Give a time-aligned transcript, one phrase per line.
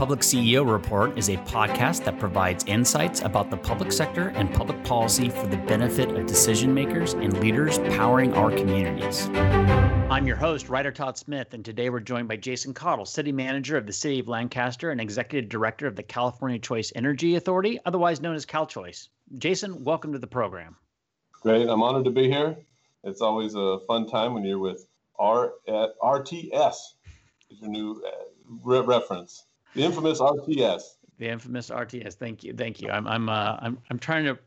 [0.00, 4.82] Public CEO Report is a podcast that provides insights about the public sector and public
[4.82, 9.28] policy for the benefit of decision makers and leaders powering our communities.
[10.10, 13.76] I'm your host, Ryder Todd Smith, and today we're joined by Jason Caudill, City Manager
[13.76, 18.22] of the City of Lancaster and Executive Director of the California Choice Energy Authority, otherwise
[18.22, 19.08] known as CalChoice.
[19.36, 20.76] Jason, welcome to the program.
[21.42, 21.68] Great.
[21.68, 22.56] I'm honored to be here.
[23.04, 24.88] It's always a fun time when you're with
[25.18, 26.76] R- uh, RTS,
[27.50, 28.24] is your new uh,
[28.64, 29.44] re- reference.
[29.74, 30.82] The infamous RTS.
[31.18, 32.14] The infamous RTS.
[32.14, 32.54] Thank you.
[32.54, 32.90] Thank you.
[32.90, 34.38] I'm I'm uh, I'm I'm trying to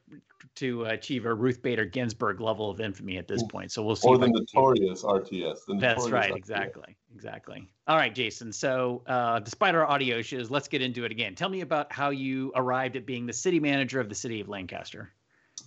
[0.55, 3.71] to achieve a Ruth Bader Ginsburg level of infamy at this point.
[3.71, 4.07] So we'll see.
[4.07, 5.65] Or the notorious RTS.
[5.65, 6.31] The That's notorious right.
[6.31, 6.37] RTS.
[6.37, 6.97] Exactly.
[7.15, 7.69] Exactly.
[7.87, 8.51] All right, Jason.
[8.51, 11.35] So, uh, despite our audio issues, let's get into it again.
[11.35, 14.49] Tell me about how you arrived at being the city manager of the city of
[14.49, 15.11] Lancaster.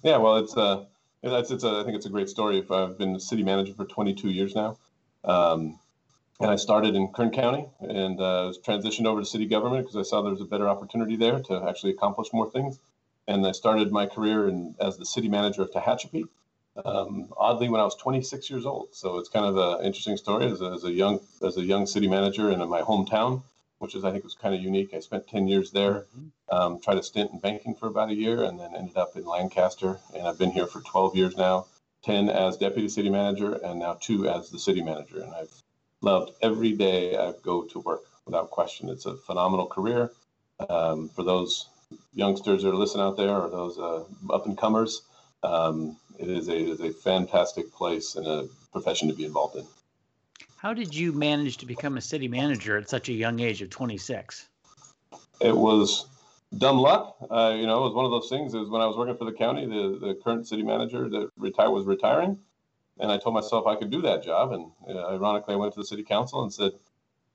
[0.02, 0.84] Yeah, well, it's uh,
[1.22, 2.58] it's, it's a, I think it's a great story.
[2.58, 4.76] If I've been city manager for 22 years now,
[5.24, 5.78] um,
[6.40, 10.08] and I started in Kern County and uh, transitioned over to city government because I
[10.08, 12.78] saw there was a better opportunity there to actually accomplish more things.
[13.26, 16.24] And I started my career in, as the city manager of Tehachapi.
[16.84, 20.44] Um, oddly, when I was 26 years old, so it's kind of an interesting story
[20.46, 23.42] as a, as a young as a young city manager in my hometown,
[23.78, 24.92] which is I think was kind of unique.
[24.92, 26.04] I spent 10 years there,
[26.50, 29.24] um, tried a stint in banking for about a year, and then ended up in
[29.24, 29.98] Lancaster.
[30.14, 31.64] And I've been here for 12 years now,
[32.04, 35.22] 10 as deputy city manager, and now two as the city manager.
[35.22, 35.62] And I've
[36.02, 38.88] loved every day I go to work without question.
[38.88, 40.12] It's a phenomenal career.
[40.68, 41.68] Um, for those
[42.14, 45.02] youngsters that are listening out there or those uh, up and comers,
[45.42, 49.56] um, it is a it is a fantastic place and a profession to be involved
[49.56, 49.66] in.
[50.56, 53.70] How did you manage to become a city manager at such a young age of
[53.70, 54.48] 26?
[55.40, 56.06] It was
[56.56, 57.16] dumb luck.
[57.30, 58.54] Uh, you know, it was one of those things.
[58.54, 61.70] Is when I was working for the county, the, the current city manager that retired
[61.70, 62.38] was retiring,
[62.98, 64.52] and I told myself I could do that job.
[64.52, 66.72] And uh, ironically, I went to the city council and said,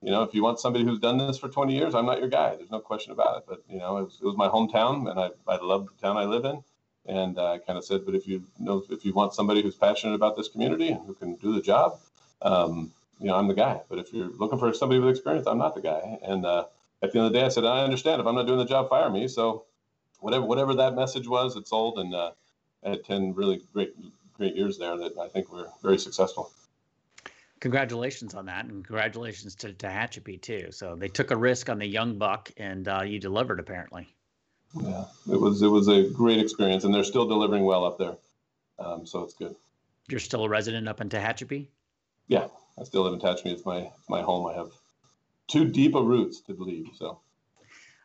[0.02, 2.30] you know, if you want somebody who's done this for 20 years, I'm not your
[2.30, 2.56] guy.
[2.56, 3.44] There's no question about it.
[3.48, 6.18] But you know, it was, it was my hometown, and I I love the town
[6.18, 6.64] I live in.
[7.06, 9.76] And uh, I kind of said, but if you know, if you want somebody who's
[9.76, 12.00] passionate about this community and who can do the job,
[12.42, 13.82] um, you know, I'm the guy.
[13.90, 16.18] But if you're looking for somebody with experience, I'm not the guy.
[16.24, 16.66] And uh,
[17.02, 18.66] at the end of the day, I said, I understand if I'm not doing the
[18.66, 19.28] job, fire me.
[19.28, 19.66] So
[20.20, 22.32] whatever whatever that message was, it sold, and uh,
[22.84, 23.94] I had 10 really great
[24.38, 26.52] great years there that I think were very successful.
[27.60, 30.72] Congratulations on that, and congratulations to Tehachapi too.
[30.72, 34.08] So they took a risk on the young buck, and uh, you delivered apparently.
[34.74, 38.16] Yeah, it was it was a great experience, and they're still delivering well up there.
[38.80, 39.56] Um, so it's good.
[40.10, 41.68] You're still a resident up in Tehachapi.
[42.28, 42.48] Yeah,
[42.80, 43.48] I still live in Tehachapi.
[43.48, 44.48] It's my my home.
[44.48, 44.72] I have
[45.48, 46.88] too deep a roots to leave.
[46.96, 47.20] So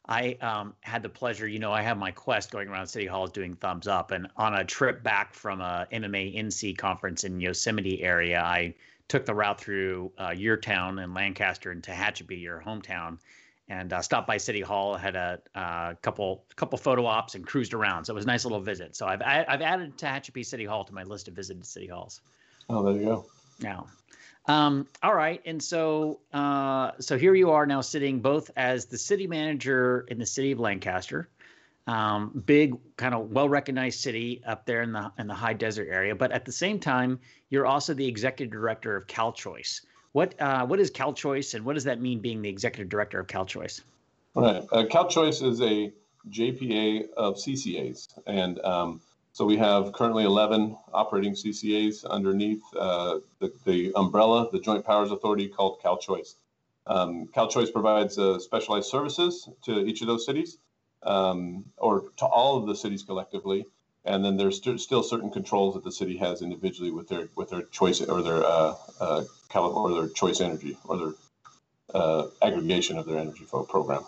[0.09, 3.27] I um, had the pleasure, you know, I have my quest going around City Hall
[3.27, 8.03] doing thumbs up, and on a trip back from a MMA NC conference in Yosemite
[8.03, 8.75] area, I
[9.09, 13.19] took the route through uh, your town and Lancaster and Tehachapi, your hometown,
[13.69, 14.97] and uh, stopped by City Hall.
[14.97, 18.44] Had a uh, couple couple photo ops and cruised around, so it was a nice
[18.44, 18.94] little visit.
[18.94, 22.21] So I've I, I've added Tehachapi City Hall to my list of visited city halls.
[22.71, 23.27] oh, there you go.
[23.61, 23.87] Now,
[24.48, 28.98] um, all right, and so uh, so here you are now sitting both as the
[28.98, 31.28] city manager in the city of Lancaster,
[31.86, 35.88] um, big kind of well recognized city up there in the in the high desert
[35.90, 37.18] area, but at the same time
[37.50, 39.80] you're also the executive director of CalChoice.
[40.12, 43.26] What uh, what is CalChoice, and what does that mean being the executive director of
[43.26, 43.82] CalChoice?
[44.34, 44.64] All right.
[44.70, 45.92] Uh, CalChoice is a
[46.30, 49.00] JPA of CCAs, and um,
[49.36, 55.10] so we have currently 11 operating CCAs underneath uh, the, the umbrella, the Joint Powers
[55.10, 56.36] Authority called CalChoice.
[56.86, 60.56] Um, CalChoice provides uh, specialized services to each of those cities,
[61.02, 63.66] um, or to all of the cities collectively.
[64.06, 67.50] And then there's st- still certain controls that the city has individually with their with
[67.50, 71.12] their choice or their uh, uh, or their choice energy or their
[71.92, 74.02] uh, aggregation of their energy program.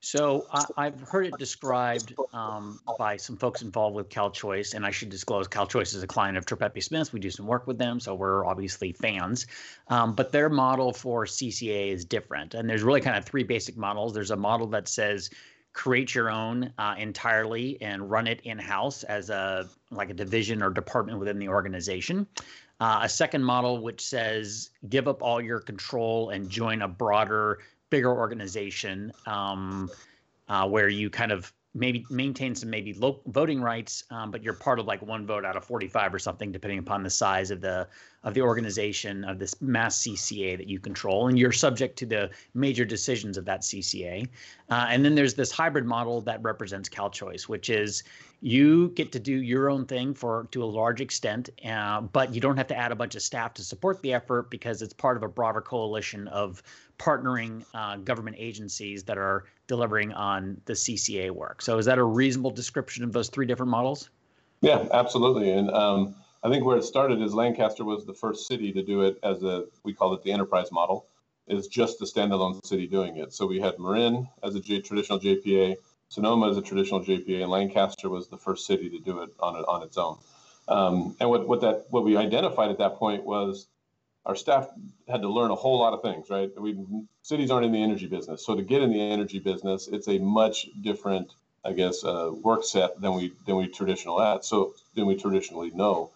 [0.00, 4.90] So I, I've heard it described um, by some folks involved with CalChoice, and I
[4.90, 7.12] should disclose CalChoice is a client of Tripepi Smith.
[7.12, 9.46] We do some work with them, so we're obviously fans.
[9.88, 13.76] Um, but their model for CCA is different, and there's really kind of three basic
[13.76, 14.14] models.
[14.14, 15.30] There's a model that says
[15.72, 20.62] create your own uh, entirely and run it in house as a like a division
[20.62, 22.26] or department within the organization.
[22.80, 27.58] Uh, a second model which says give up all your control and join a broader
[27.90, 29.90] bigger organization um,
[30.48, 34.54] uh, where you kind of maybe maintain some maybe low voting rights, um, but you're
[34.54, 37.60] part of like one vote out of 45 or something, depending upon the size of
[37.60, 37.86] the
[38.22, 42.30] of the organization of this mass CCA that you control, and you're subject to the
[42.52, 44.28] major decisions of that CCA.
[44.68, 48.02] Uh, and then there's this hybrid model that represents CalChoice, which is
[48.42, 52.40] you get to do your own thing for to a large extent, uh, but you
[52.40, 55.16] don't have to add a bunch of staff to support the effort because it's part
[55.16, 56.62] of a broader coalition of
[57.00, 61.62] partnering uh, government agencies that are delivering on the CCA work.
[61.62, 64.10] So, is that a reasonable description of those three different models?
[64.60, 65.50] Yeah, absolutely.
[65.50, 66.14] And um,
[66.44, 69.42] I think where it started is Lancaster was the first city to do it as
[69.42, 71.06] a we call it the enterprise model,
[71.48, 73.32] is just a standalone city doing it.
[73.32, 75.76] So we had Marin as a traditional JPA,
[76.08, 79.56] Sonoma as a traditional JPA, and Lancaster was the first city to do it on
[79.56, 80.18] it on its own.
[80.68, 83.66] Um, and what, what that what we identified at that point was
[84.26, 84.68] our staff
[85.08, 86.50] had to learn a whole lot of things, right?
[86.60, 86.76] We
[87.22, 90.18] cities aren't in the energy business, so to get in the energy business, it's a
[90.18, 91.32] much different,
[91.64, 94.44] I guess, uh, work set than we than we traditional at.
[94.44, 96.10] So than we traditionally know.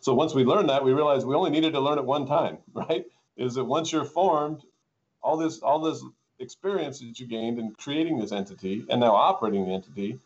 [0.00, 2.58] So once we learned that, we realized we only needed to learn it one time,
[2.74, 3.04] right?
[3.36, 4.62] Is that once you're formed,
[5.22, 6.02] all this all this
[6.38, 10.18] experience that you gained in creating this entity and now operating the entity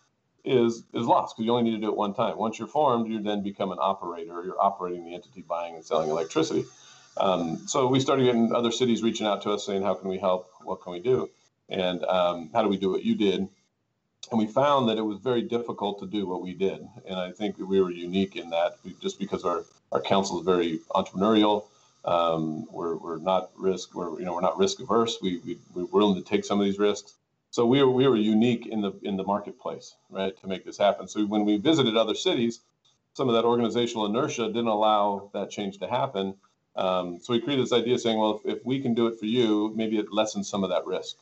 [0.44, 2.36] is is lost because you only need to do it one time.
[2.36, 4.42] Once you're formed, you then become an operator.
[4.44, 6.64] You're operating the entity, buying and selling electricity.
[7.16, 10.18] Um, so we started getting other cities reaching out to us saying, "How can we
[10.18, 10.50] help?
[10.62, 11.30] What can we do?
[11.68, 13.48] And um, how do we do what you did?"
[14.30, 16.86] And we found that it was very difficult to do what we did.
[17.06, 20.44] And I think we were unique in that, we, just because our our council is
[20.44, 21.64] very entrepreneurial.
[22.04, 25.18] Um, we're, we're not risk we're you know we're not risk averse.
[25.20, 27.14] We, we we're willing to take some of these risks.
[27.50, 30.78] So we were we were unique in the in the marketplace, right, to make this
[30.78, 31.08] happen.
[31.08, 32.60] So when we visited other cities,
[33.14, 36.36] some of that organizational inertia didn't allow that change to happen.
[36.76, 39.26] Um, so we created this idea saying, well, if, if we can do it for
[39.26, 41.17] you, maybe it lessens some of that risk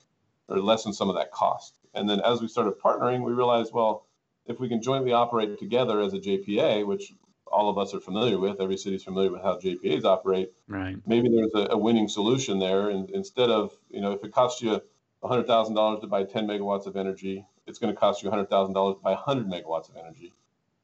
[0.49, 1.75] or lessens some of that cost.
[1.95, 4.07] And then as we started partnering, we realized, well,
[4.47, 7.13] if we can jointly operate together as a JPA, which
[7.51, 8.61] all of us are familiar with.
[8.61, 10.53] Every city's familiar with how JPAs operate.
[10.67, 10.97] Right.
[11.07, 14.63] Maybe there's a, a winning solution there, and instead of you know if it costs
[14.63, 14.81] you
[15.23, 18.49] hundred thousand dollars to buy 10 megawatts of energy, it's going to cost you hundred
[18.49, 20.33] thousand dollars to buy 100 megawatts of energy.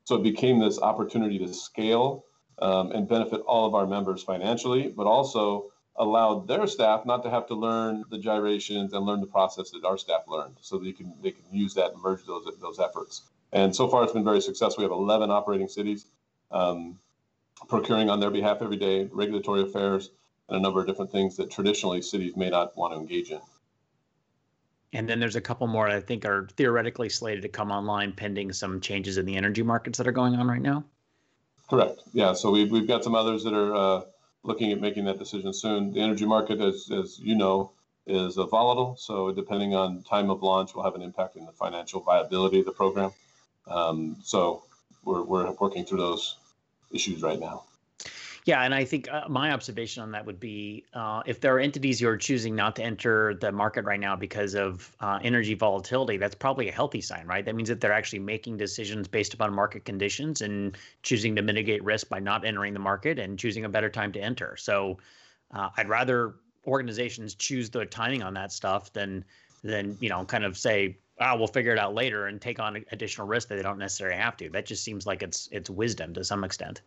[0.05, 2.25] So it became this opportunity to scale
[2.59, 7.31] um, and benefit all of our members financially, but also allowed their staff not to
[7.31, 10.93] have to learn the gyrations and learn the process that our staff learned, so they
[10.93, 13.23] can they can use that and merge those those efforts.
[13.53, 14.83] And so far, it's been very successful.
[14.83, 16.07] We have 11 operating cities
[16.51, 16.99] um,
[17.69, 20.11] procuring on their behalf every day, regulatory affairs,
[20.49, 23.41] and a number of different things that traditionally cities may not want to engage in.
[24.93, 28.53] And then there's a couple more I think are theoretically slated to come online pending
[28.53, 30.85] some changes in the energy markets that are going on right now.
[31.75, 32.03] Correct.
[32.13, 32.35] Yeah.
[32.35, 34.03] So we've, we've got some others that are uh,
[34.45, 35.93] looking at making that decision soon.
[35.93, 37.73] The energy market, as, as you know,
[38.07, 38.95] is uh, volatile.
[38.97, 42.67] So depending on time of launch, will have an impact in the financial viability of
[42.67, 43.11] the program.
[43.67, 44.63] Um, so
[45.05, 46.37] we're, we're working through those
[46.93, 47.65] issues right now.
[48.45, 51.61] Yeah, and I think uh, my observation on that would be uh, if there are
[51.61, 55.55] entities you are choosing not to enter the market right now because of uh, energy
[55.55, 57.43] volatility, that's probably a healthy sign, right?
[57.43, 61.83] That means that they're actually making decisions based upon market conditions and choosing to mitigate
[61.83, 64.57] risk by not entering the market and choosing a better time to enter.
[64.59, 64.99] So
[65.53, 66.35] uh, I'd rather
[66.67, 69.25] organizations choose the timing on that stuff than
[69.63, 72.85] than you know kind of say ah, we'll figure it out later and take on
[72.93, 74.51] additional risk that they don't necessarily have to.
[74.51, 76.83] That just seems like it's it's wisdom to some extent.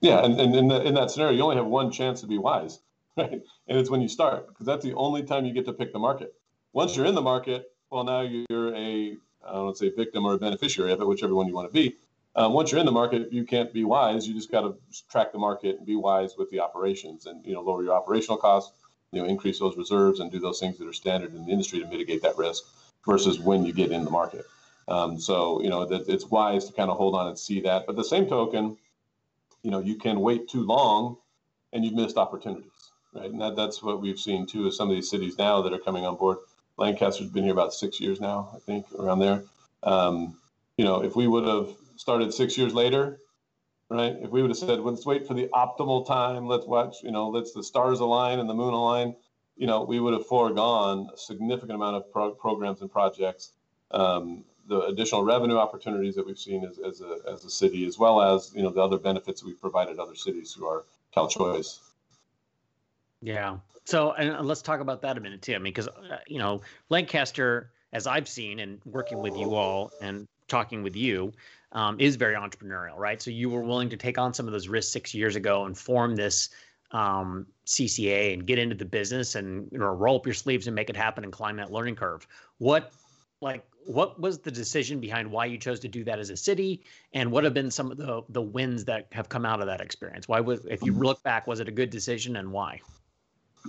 [0.00, 2.38] Yeah, and, and in, the, in that scenario, you only have one chance to be
[2.38, 2.80] wise,
[3.16, 3.42] right?
[3.68, 5.98] And it's when you start, because that's the only time you get to pick the
[5.98, 6.34] market.
[6.72, 9.16] Once you're in the market, well, now you're a
[9.46, 11.96] I don't say victim or a beneficiary of it, whichever one you want to be.
[12.36, 14.28] Um, once you're in the market, you can't be wise.
[14.28, 14.76] You just got to
[15.10, 18.36] track the market and be wise with the operations, and you know lower your operational
[18.36, 18.72] costs,
[19.12, 21.80] you know increase those reserves, and do those things that are standard in the industry
[21.80, 22.62] to mitigate that risk
[23.06, 24.44] versus when you get in the market.
[24.86, 27.86] Um, so, you know, that it's wise to kind of hold on and see that.
[27.86, 28.76] But the same token,
[29.62, 31.16] you know, you can wait too long
[31.72, 32.70] and you've missed opportunities,
[33.14, 33.30] right?
[33.30, 35.78] And that, that's what we've seen too is some of these cities now that are
[35.78, 36.38] coming on board.
[36.76, 39.42] Lancaster's been here about six years now, I think, around there.
[39.82, 40.36] Um,
[40.76, 43.18] you know, if we would have started six years later,
[43.90, 44.16] right?
[44.22, 47.28] If we would have said, let's wait for the optimal time, let's watch, you know,
[47.28, 49.14] let's the stars align and the moon align,
[49.56, 53.52] you know, we would have foregone a significant amount of pro- programs and projects,
[53.90, 57.98] um, the additional revenue opportunities that we've seen as, as, a, as a city, as
[57.98, 60.84] well as, you know, the other benefits we've provided other cities through our
[61.14, 61.80] CalChoice.
[63.20, 63.56] Yeah.
[63.84, 65.56] So, and let's talk about that a minute too.
[65.56, 69.90] I mean, because, uh, you know, Lancaster, as I've seen and working with you all
[70.00, 71.32] and talking with you,
[71.72, 73.20] um, is very entrepreneurial, right?
[73.20, 75.76] So you were willing to take on some of those risks six years ago and
[75.76, 76.50] form this
[76.92, 80.74] um, CCA and get into the business and you know roll up your sleeves and
[80.74, 82.26] make it happen and climb that learning curve.
[82.58, 82.92] What
[83.40, 86.82] like what was the decision behind why you chose to do that as a city?
[87.14, 89.80] And what have been some of the the wins that have come out of that
[89.80, 90.28] experience?
[90.28, 92.80] Why was if you look back was it a good decision and why?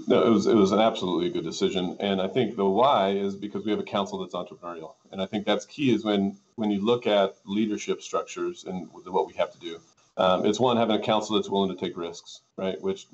[0.08, 1.98] No it was it was an absolutely good decision.
[2.00, 4.94] And i think the why is because we have a council that's entrepreneurial.
[5.12, 9.28] And i think that's key is when when you look at leadership structures and what
[9.28, 9.80] we have to do
[10.18, 12.80] um, it's one having a council that's willing to take risks right?
[12.82, 13.08] Which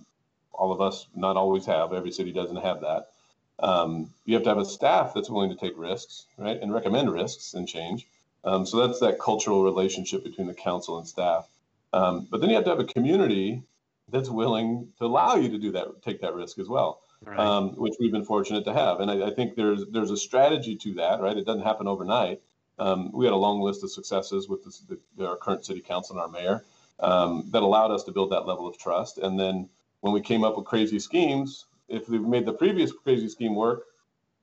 [0.51, 1.93] all of us not always have.
[1.93, 3.11] Every city doesn't have that
[3.59, 7.11] um, you have to have a staff that's willing to take risks, right, and recommend
[7.11, 8.07] risks and change.
[8.43, 11.47] Um, so that's that cultural relationship between the council and staff.
[11.93, 13.63] Um, but then you have to have a community
[14.09, 17.37] that's willing to allow you to do that, take that risk as well, right.
[17.37, 18.99] Um, which we've been fortunate to have.
[18.99, 21.35] And I, I, think there's there's a strategy to that, right?
[21.35, 22.41] It doesn't happen overnight.
[22.79, 24.83] Um, we had a long list of successes with this,
[25.17, 26.63] the, our current city council and our mayor
[26.99, 29.17] um, that allowed us to build that level of trust.
[29.17, 29.67] And then
[30.01, 33.85] when we came up with crazy schemes, if we made the previous crazy scheme work,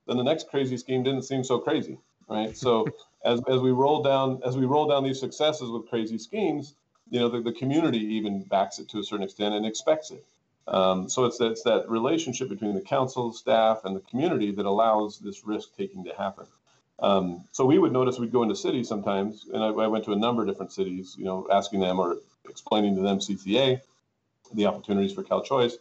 [0.06, 1.98] then the next crazy scheme didn't seem so crazy,
[2.28, 2.56] right?
[2.56, 2.86] So
[3.24, 6.74] as, as we roll down as we roll down these successes with crazy schemes,
[7.10, 10.24] you know the, the community even backs it to a certain extent and expects it.
[10.66, 15.18] Um, so it's, it's that relationship between the council, staff, and the community that allows
[15.18, 16.46] this risk taking to happen.
[17.00, 20.12] Um, so we would notice we'd go into cities sometimes, and I, I, went to
[20.12, 23.80] a number of different cities, you know, asking them or explaining to them CCA,
[24.54, 25.76] the opportunities for Cal Choice,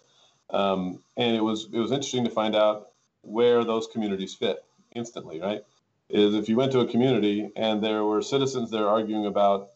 [0.53, 2.89] um, and it was it was interesting to find out
[3.22, 4.63] where those communities fit
[4.95, 5.63] instantly, right?
[6.10, 9.69] Is if you went to a community and there were citizens there arguing about,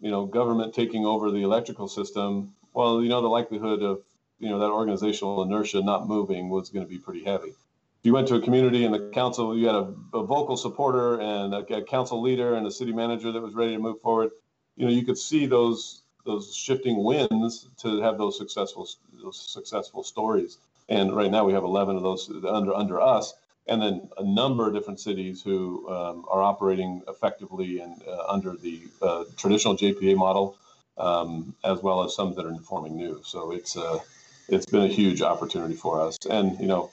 [0.00, 4.02] you know, government taking over the electrical system, well, you know, the likelihood of,
[4.38, 7.48] you know, that organizational inertia not moving was going to be pretty heavy.
[7.48, 11.20] If you went to a community and the council, you had a, a vocal supporter
[11.20, 14.30] and a, a council leader and a city manager that was ready to move forward,
[14.76, 18.88] you know, you could see those those shifting winds to have those successful
[19.22, 20.58] those successful stories.
[20.88, 23.34] And right now we have 11 of those under under us,
[23.66, 28.56] and then a number of different cities who um, are operating effectively and uh, under
[28.56, 30.56] the uh, traditional JPA model,
[30.98, 33.20] um, as well as some that are informing new.
[33.24, 34.00] So it's uh,
[34.48, 36.18] it's been a huge opportunity for us.
[36.28, 36.90] And you know,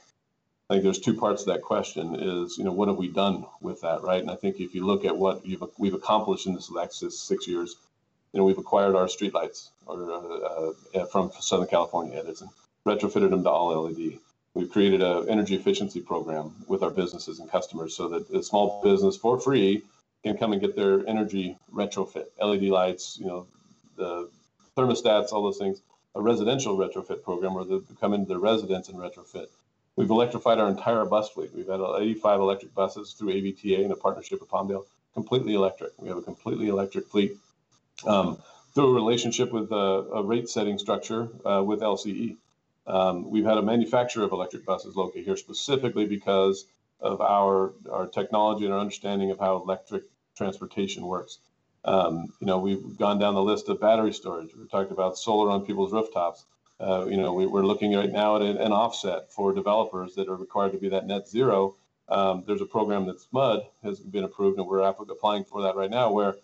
[0.70, 3.46] I think there's two parts of that question: is you know what have we done
[3.62, 4.22] with that, right?
[4.22, 5.44] And I think if you look at what
[5.80, 7.76] we've accomplished in this last six years,
[8.34, 12.50] you know, we've acquired our streetlights or uh, uh, from Southern California Edison,
[12.86, 14.20] retrofitted them to all LED.
[14.54, 18.82] We've created an energy efficiency program with our businesses and customers so that a small
[18.84, 19.84] business for free
[20.24, 23.48] can come and get their energy retrofit, LED lights, you know,
[23.98, 24.30] the
[24.76, 25.82] thermostats, all those things.
[26.16, 29.48] A residential retrofit program where they come into their residence and retrofit.
[29.96, 31.52] We've electrified our entire bus fleet.
[31.56, 35.92] We've had 85 electric buses through AVTA in a partnership with Palmdale, completely electric.
[36.00, 37.38] We have a completely electric fleet
[38.06, 38.38] um,
[38.74, 42.36] through a relationship with a, a rate setting structure uh, with LCE.
[42.86, 46.66] Um, we've had a manufacturer of electric buses located here specifically because
[47.00, 50.04] of our our technology and our understanding of how electric
[50.36, 51.39] transportation works.
[51.84, 54.50] Um, you know, we've gone down the list of battery storage.
[54.56, 56.44] We've talked about solar on people's rooftops.
[56.80, 60.36] Uh, you know, we, are looking right now at an, offset for developers that are
[60.36, 61.75] required to be that net zero.
[62.10, 65.89] Um, there's a program that SMUD has been approved, and we're applying for that right
[65.89, 66.36] now, where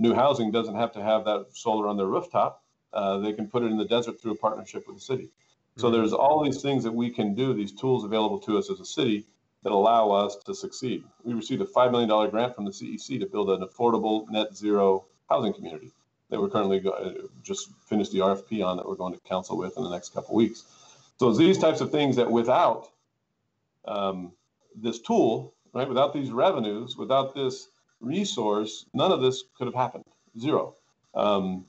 [0.00, 2.62] new housing doesn't have to have that solar on their rooftop.
[2.92, 5.30] Uh, they can put it in the desert through a partnership with the city.
[5.76, 5.96] So mm-hmm.
[5.96, 8.84] there's all these things that we can do, these tools available to us as a
[8.84, 9.26] city
[9.62, 11.04] that allow us to succeed.
[11.24, 15.06] We received a $5 million grant from the CEC to build an affordable net zero
[15.28, 15.92] housing community
[16.30, 19.56] that we're currently go- uh, just finished the RFP on that we're going to council
[19.56, 20.64] with in the next couple weeks.
[21.18, 22.88] So these types of things that without
[23.86, 24.32] um,
[24.74, 27.68] this tool, right, without these revenues, without this
[28.00, 30.04] resource, none of this could have happened.
[30.38, 30.74] Zero.
[31.14, 31.64] Um,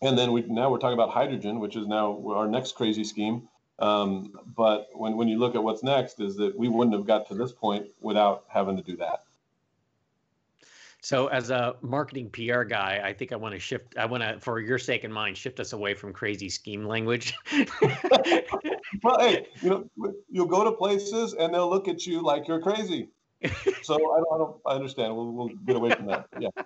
[0.00, 3.48] and then we now we're talking about hydrogen, which is now our next crazy scheme.
[3.78, 7.28] Um, but when, when you look at what's next, is that we wouldn't have got
[7.28, 9.22] to this point without having to do that.
[11.00, 13.96] So, as a marketing PR guy, I think I want to shift.
[13.96, 17.34] I want to, for your sake and mine, shift us away from crazy scheme language.
[19.02, 22.60] well, hey, you know, you'll go to places and they'll look at you like you're
[22.60, 23.08] crazy
[23.82, 25.14] so I don't, I don't, I understand.
[25.14, 26.26] We'll, we'll get away from that.
[26.38, 26.48] Yeah.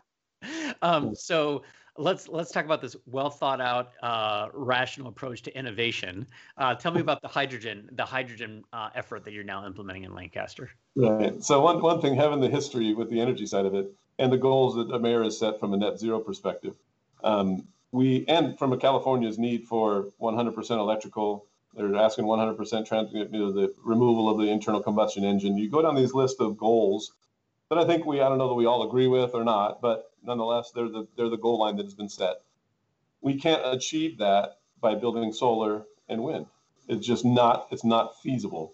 [0.82, 1.62] Um, so
[1.98, 6.26] let's let's talk about this well thought out, uh, rational approach to innovation.
[6.56, 10.14] Uh, tell me about the hydrogen, the hydrogen uh, effort that you're now implementing in
[10.14, 10.70] Lancaster.
[10.94, 11.42] Right.
[11.42, 14.38] So one one thing, having the history with the energy side of it, and the
[14.38, 16.76] goals that the mayor has set from a net zero perspective,
[17.24, 23.28] um, we and from a California's need for 100% electrical they're asking 100% trans, you
[23.28, 25.58] know, the removal of the internal combustion engine.
[25.58, 27.12] You go down these list of goals
[27.68, 30.10] that I think we, I don't know that we all agree with or not, but
[30.24, 32.36] nonetheless, they're the, they're the goal line that has been set.
[33.20, 36.46] We can't achieve that by building solar and wind.
[36.88, 38.72] It's just not, it's not feasible.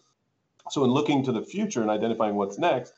[0.70, 2.92] So in looking to the future and identifying what's next,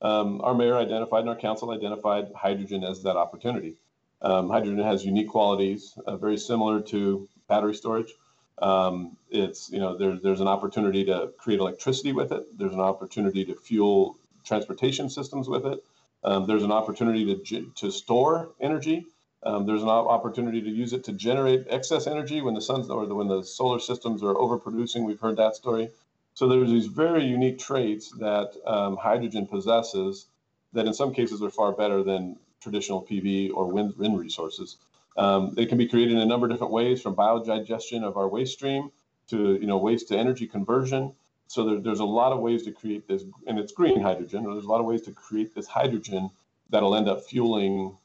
[0.00, 3.76] um, our mayor identified and our council identified hydrogen as that opportunity.
[4.22, 8.12] Um, hydrogen has unique qualities, uh, very similar to battery storage.
[8.60, 12.58] Um, it's you know there's there's an opportunity to create electricity with it.
[12.58, 15.82] There's an opportunity to fuel transportation systems with it.
[16.24, 19.06] Um, there's an opportunity to to store energy.
[19.44, 23.06] Um, there's an opportunity to use it to generate excess energy when the sun's or
[23.06, 25.04] the, when the solar systems are overproducing.
[25.04, 25.90] We've heard that story.
[26.34, 30.26] So there's these very unique traits that um, hydrogen possesses
[30.72, 34.76] that in some cases are far better than traditional PV or wind, wind resources.
[35.16, 38.28] Um, they can be created in a number of different ways from biodigestion of our
[38.28, 38.90] waste stream
[39.28, 41.12] to you know waste to energy conversion.
[41.48, 44.44] So there, there's a lot of ways to create this, and it's green hydrogen.
[44.44, 46.30] There's a lot of ways to create this hydrogen
[46.70, 47.96] that'll end up fueling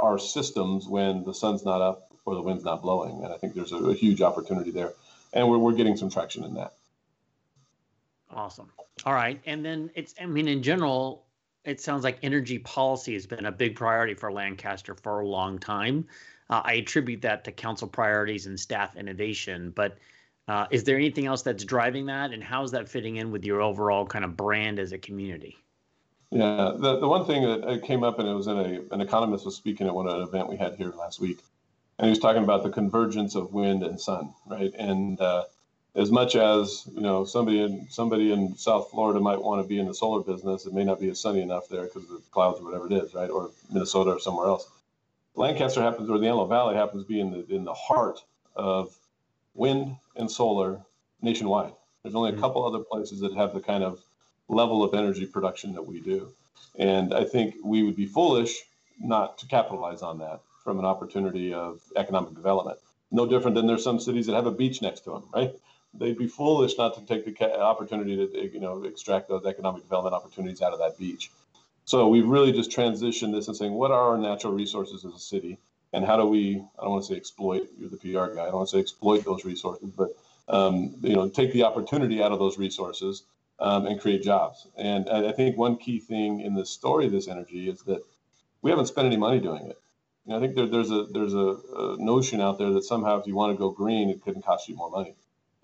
[0.00, 3.22] our systems when the sun's not up or the wind's not blowing.
[3.22, 4.92] And I think there's a, a huge opportunity there,
[5.32, 6.74] and we're, we're getting some traction in that.
[8.30, 8.70] Awesome.
[9.04, 9.40] All right.
[9.46, 11.23] And then it's, I mean, in general,
[11.64, 15.58] it sounds like energy policy has been a big priority for Lancaster for a long
[15.58, 16.06] time.
[16.50, 19.72] Uh, I attribute that to council priorities and staff innovation.
[19.74, 19.96] But
[20.46, 22.32] uh, is there anything else that's driving that?
[22.32, 25.56] And how's that fitting in with your overall kind of brand as a community?
[26.30, 29.44] Yeah, the, the one thing that came up, and it was in a, an economist
[29.44, 31.38] was speaking at one of an event we had here last week,
[31.98, 34.72] and he was talking about the convergence of wind and sun, right?
[34.76, 35.44] And uh,
[35.96, 39.78] as much as you know somebody in somebody in South Florida might want to be
[39.78, 42.22] in the solar business, it may not be as sunny enough there because of the
[42.32, 43.30] clouds or whatever it is, right?
[43.30, 44.68] Or Minnesota or somewhere else.
[45.36, 48.20] Lancaster happens, or the Antelope Valley happens to be in the in the heart
[48.56, 48.96] of
[49.54, 50.80] wind and solar
[51.22, 51.72] nationwide.
[52.02, 52.42] There's only a mm-hmm.
[52.42, 54.00] couple other places that have the kind of
[54.48, 56.28] level of energy production that we do,
[56.78, 58.62] and I think we would be foolish
[59.00, 62.78] not to capitalize on that from an opportunity of economic development.
[63.10, 65.54] No different than there's some cities that have a beach next to them, right?
[65.98, 70.14] They'd be foolish not to take the opportunity to you know extract those economic development
[70.14, 71.30] opportunities out of that beach.
[71.84, 75.18] So we've really just transitioned this and saying, what are our natural resources as a
[75.18, 75.58] city,
[75.92, 76.56] and how do we?
[76.78, 77.68] I don't want to say exploit.
[77.78, 78.42] You're the PR guy.
[78.42, 80.16] I don't want to say exploit those resources, but
[80.48, 83.22] um, you know, take the opportunity out of those resources
[83.60, 84.66] um, and create jobs.
[84.76, 88.02] And I think one key thing in the story of this energy is that
[88.62, 89.78] we haven't spent any money doing it.
[90.26, 93.20] You know, I think there, there's a there's a, a notion out there that somehow
[93.20, 95.14] if you want to go green, it couldn't cost you more money.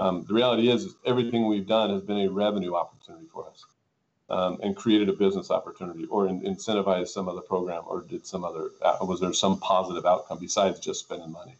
[0.01, 3.67] Um, the reality is, is, everything we've done has been a revenue opportunity for us
[4.31, 8.43] um, and created a business opportunity or in, incentivized some other program or did some
[8.43, 11.55] other, uh, was there some positive outcome besides just spending money?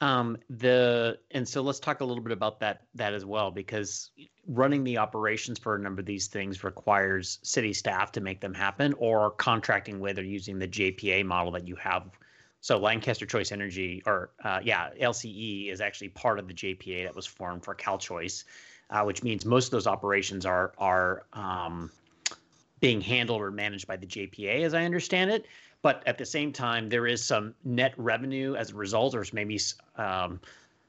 [0.00, 4.10] Um, the and so let's talk a little bit about that that as well because
[4.46, 8.52] running the operations for a number of these things requires city staff to make them
[8.52, 12.10] happen or contracting with or using the JPA model that you have
[12.66, 17.14] so Lancaster Choice Energy, or uh, yeah, LCE is actually part of the JPA that
[17.14, 18.42] was formed for CalChoice,
[18.90, 21.92] uh, which means most of those operations are are um,
[22.80, 25.46] being handled or managed by the JPA, as I understand it.
[25.80, 29.60] But at the same time, there is some net revenue as a result, or maybe
[29.94, 30.40] um,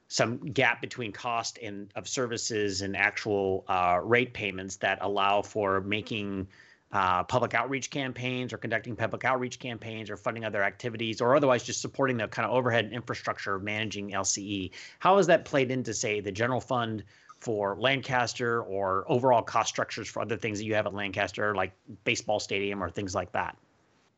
[0.08, 5.80] some gap between cost and of services and actual uh, rate payments that allow for
[5.82, 6.48] making
[6.92, 11.62] uh, public outreach campaigns or conducting public outreach campaigns or funding other activities or otherwise
[11.62, 14.70] just supporting the kind of overhead infrastructure of managing LCE.
[14.98, 17.04] How has that played into, say, the general fund
[17.40, 21.72] for Lancaster or overall cost structures for other things that you have at Lancaster, like
[22.04, 23.56] baseball stadium or things like that?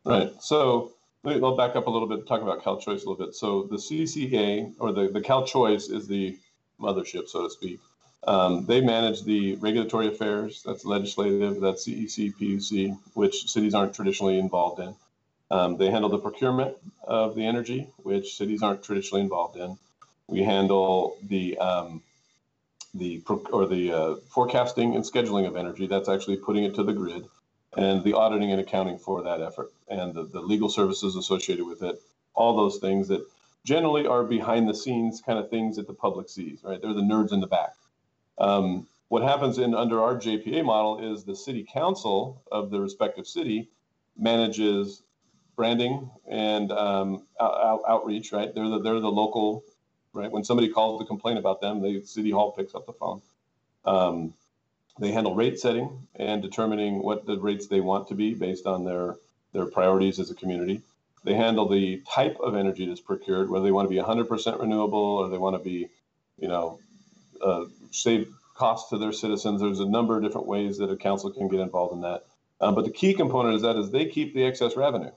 [0.04, 0.32] Right.
[0.40, 0.92] So
[1.24, 3.34] I'll back up a little bit, talk about CalChoice a little bit.
[3.34, 6.38] So the CCA or the, the CalChoice is the
[6.80, 7.80] mothership, so to speak.
[8.24, 14.38] Um, they manage the regulatory affairs, that's legislative, that's CEC, PUC, which cities aren't traditionally
[14.38, 14.94] involved in.
[15.50, 19.78] Um, they handle the procurement of the energy, which cities aren't traditionally involved in.
[20.28, 22.02] We handle the um,
[22.94, 25.86] the or the uh, forecasting and scheduling of energy.
[25.86, 27.26] That's actually putting it to the grid,
[27.76, 31.82] and the auditing and accounting for that effort, and the, the legal services associated with
[31.82, 32.00] it.
[32.34, 33.26] All those things that
[33.64, 36.60] generally are behind the scenes kind of things that the public sees.
[36.62, 37.74] Right, they're the nerds in the back.
[38.40, 43.26] Um, what happens in under our JPA model is the city council of the respective
[43.26, 43.68] city
[44.18, 45.02] manages
[45.56, 48.32] branding and um, out, outreach.
[48.32, 49.64] Right, they're the they're the local.
[50.12, 53.22] Right, when somebody calls to complain about them, the city hall picks up the phone.
[53.84, 54.34] Um,
[55.00, 58.84] they handle rate setting and determining what the rates they want to be based on
[58.84, 59.16] their
[59.52, 60.82] their priorities as a community.
[61.24, 64.98] They handle the type of energy that's procured, whether they want to be 100% renewable
[64.98, 65.88] or they want to be,
[66.38, 66.78] you know,
[67.42, 69.60] uh, save costs to their citizens.
[69.60, 72.26] There's a number of different ways that a council can get involved in that.
[72.60, 75.12] Um, but the key component is that is they keep the excess revenue.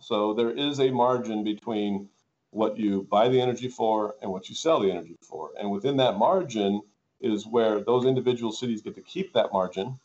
[0.00, 2.08] So there is a margin between
[2.50, 5.50] what you buy the energy for and what you sell the energy for.
[5.58, 6.82] And within that margin
[7.20, 9.98] is where those individual cities get to keep that margin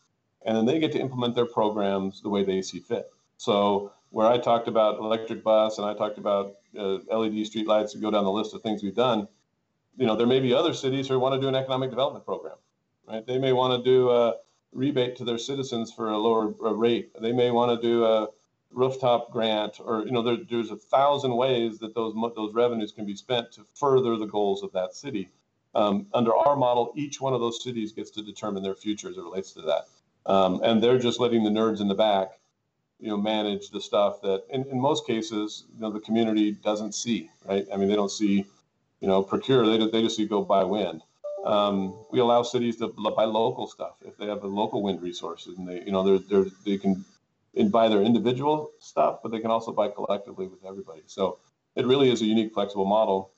[0.46, 3.12] and then they get to implement their programs the way they see fit.
[3.38, 7.98] So where I talked about electric bus and I talked about uh, LED streetlights to
[7.98, 9.28] go down the list of things we've done,
[9.98, 12.56] you know, there may be other cities who want to do an economic development program,
[13.08, 13.26] right?
[13.26, 14.36] They may want to do a
[14.72, 17.12] rebate to their citizens for a lower rate.
[17.20, 18.30] They may want to do a
[18.72, 23.06] rooftop grant, or you know, there, there's a thousand ways that those those revenues can
[23.06, 25.30] be spent to further the goals of that city.
[25.76, 29.18] Um, under our model, each one of those cities gets to determine their future as
[29.18, 29.86] it relates to that,
[30.26, 32.40] um, and they're just letting the nerds in the back
[33.00, 36.94] you know manage the stuff that in, in most cases you know the community doesn't
[36.94, 38.46] see right i mean they don't see
[39.04, 41.02] you know procure they, they just go buy wind.
[41.46, 45.58] Um, we allow cities to buy local stuff if they have the local wind resources
[45.58, 47.04] and they you know they're, they're they can
[47.70, 51.02] buy their individual stuff but they can also buy collectively with everybody.
[51.06, 51.38] So
[51.76, 53.32] it really is a unique flexible model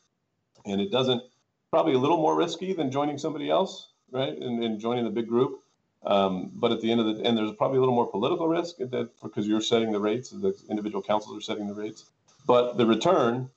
[0.67, 1.23] and it doesn't
[1.71, 5.27] probably a little more risky than joining somebody else right and, and joining the big
[5.27, 5.61] group.
[6.05, 8.77] Um, but at the end of the and there's probably a little more political risk
[8.77, 12.05] that because you're setting the rates, the individual councils are setting the rates.
[12.45, 13.49] But the return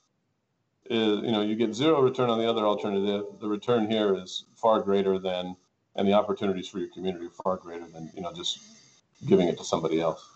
[0.91, 3.25] is, you know, you get zero return on the other alternative.
[3.41, 5.57] The return here is far greater than,
[5.97, 8.59] and the opportunities for your community are far greater than, you know, just
[9.27, 10.27] giving it to somebody else.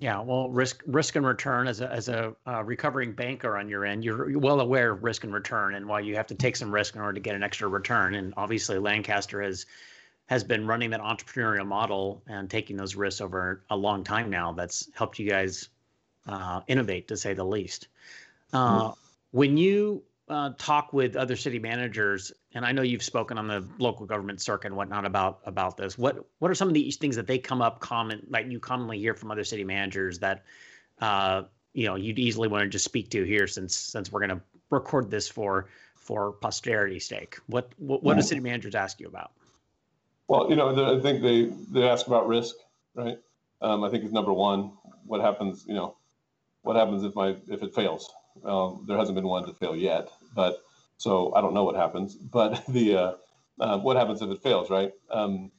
[0.00, 3.84] Yeah, well, risk risk and return as a as a uh, recovering banker on your
[3.84, 6.72] end, you're well aware of risk and return and why you have to take some
[6.72, 8.14] risk in order to get an extra return.
[8.14, 9.66] And obviously, Lancaster has
[10.26, 14.52] has been running that entrepreneurial model and taking those risks over a long time now.
[14.52, 15.68] That's helped you guys
[16.28, 17.88] uh, innovate, to say the least.
[18.52, 19.00] Uh, mm-hmm.
[19.30, 23.66] When you uh, talk with other city managers, and I know you've spoken on the
[23.78, 25.96] local government circuit and whatnot about about this.
[25.96, 28.98] What what are some of these things that they come up common like you commonly
[28.98, 30.44] hear from other city managers that
[31.00, 34.38] uh, you know you'd easily want to just speak to here since since we're going
[34.38, 37.38] to record this for for posterity's sake.
[37.46, 38.26] What what, what do mm-hmm.
[38.26, 39.32] city managers ask you about?
[40.26, 42.56] Well, you know, I think they they ask about risk,
[42.94, 43.18] right?
[43.62, 44.72] Um, I think it's number one.
[45.06, 45.96] What happens, you know,
[46.62, 48.12] what happens if my if it fails?
[48.44, 50.58] Um, there hasn't been one to fail yet, but
[50.96, 52.14] so I don't know what happens.
[52.30, 53.12] But the uh,
[53.60, 54.92] uh, what happens if it fails, right?
[55.10, 55.50] Um,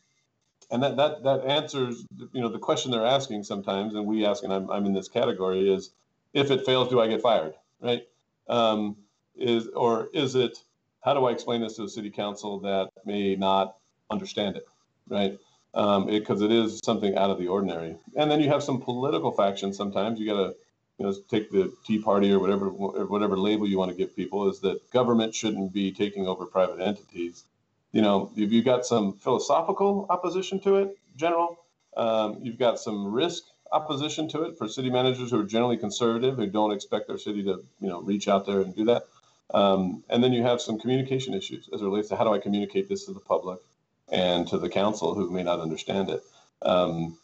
[0.72, 4.44] and that that that answers, you know, the question they're asking sometimes, and we ask,
[4.44, 5.92] and I'm I'm in this category is,
[6.34, 8.04] if it fails, do I get fired, right?
[8.48, 8.98] Um,
[9.36, 10.58] is or is it?
[11.02, 13.78] How do I explain this to a city council that may not
[14.10, 14.68] understand it,
[15.08, 15.38] right?
[15.74, 17.96] Because um, it, it is something out of the ordinary.
[18.16, 19.78] And then you have some political factions.
[19.78, 20.56] Sometimes you got to,
[21.00, 24.50] you know, take the Tea Party or whatever whatever label you want to give people
[24.50, 27.46] is that government shouldn't be taking over private entities.
[27.94, 31.58] You know, if you've got some philosophical opposition to it, general,
[31.96, 36.36] um, you've got some risk opposition to it for city managers who are generally conservative,
[36.36, 39.08] who don't expect their city to, you know, reach out there and do that.
[39.54, 42.40] Um, and then you have some communication issues as it relates to how do I
[42.40, 43.60] communicate this to the public
[44.12, 46.24] and to the council who may not understand it.
[46.62, 47.18] Um,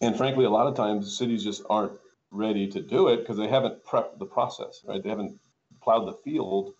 [0.00, 1.92] and frankly, a lot of times cities just aren't
[2.30, 5.02] ready to do it because they haven't prepped the process, right?
[5.02, 5.38] They haven't
[5.82, 6.74] plowed the field,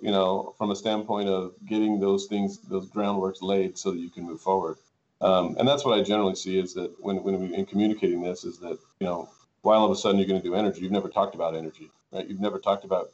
[0.00, 4.10] you know, from a standpoint of getting those things, those groundworks laid so that you
[4.10, 4.76] can move forward.
[5.20, 8.44] Um, and that's what I generally see is that when, when we in communicating this
[8.44, 9.28] is that, you know,
[9.62, 10.82] why all of a sudden you're going to do energy?
[10.82, 12.26] You've never talked about energy, right?
[12.28, 13.10] You've never talked about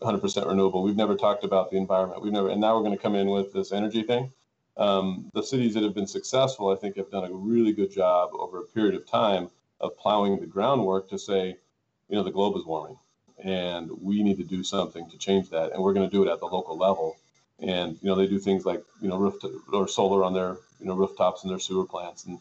[0.00, 0.82] 100% renewable.
[0.82, 2.22] We've never talked about the environment.
[2.22, 4.32] We've never, and now we're going to come in with this energy thing
[4.78, 8.30] um, the cities that have been successful, I think, have done a really good job
[8.32, 11.56] over a period of time of plowing the groundwork to say,
[12.08, 12.98] you know, the globe is warming
[13.42, 15.72] and we need to do something to change that.
[15.72, 17.16] And we're going to do it at the local level.
[17.60, 19.36] And, you know, they do things like, you know, roof
[19.72, 22.24] or solar on their, you know, rooftops and their sewer plants.
[22.24, 22.38] And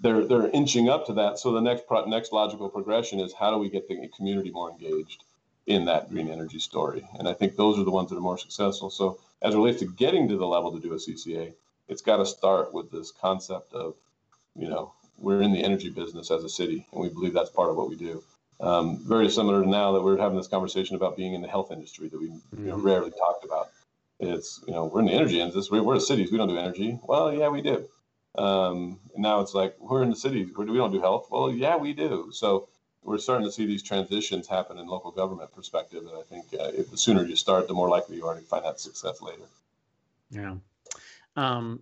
[0.00, 1.38] they're, they're inching up to that.
[1.38, 4.70] So the next, pro- next logical progression is how do we get the community more
[4.70, 5.24] engaged
[5.66, 7.06] in that green energy story?
[7.18, 8.90] And I think those are the ones that are more successful.
[8.90, 11.52] So as it relates to getting to the level to do a CCA,
[11.88, 13.94] it's got to start with this concept of,
[14.56, 17.70] you know, we're in the energy business as a city, and we believe that's part
[17.70, 18.22] of what we do.
[18.60, 21.72] Um, very similar to now that we're having this conversation about being in the health
[21.72, 22.86] industry that we you know, mm-hmm.
[22.86, 23.70] rarely talked about.
[24.20, 25.80] It's you know we're in the energy industry.
[25.80, 26.30] We're, we're cities.
[26.30, 26.98] We don't do energy.
[27.02, 27.84] Well, yeah, we do.
[28.36, 30.50] Um, and now it's like we're in the cities.
[30.56, 31.28] we don't do health.
[31.30, 32.30] Well, yeah, we do.
[32.32, 32.68] So
[33.02, 36.04] we're starting to see these transitions happen in local government perspective.
[36.06, 38.40] And I think uh, if the sooner you start, the more likely you are to
[38.40, 39.44] find that success later.
[40.30, 40.54] Yeah.
[41.36, 41.80] Um,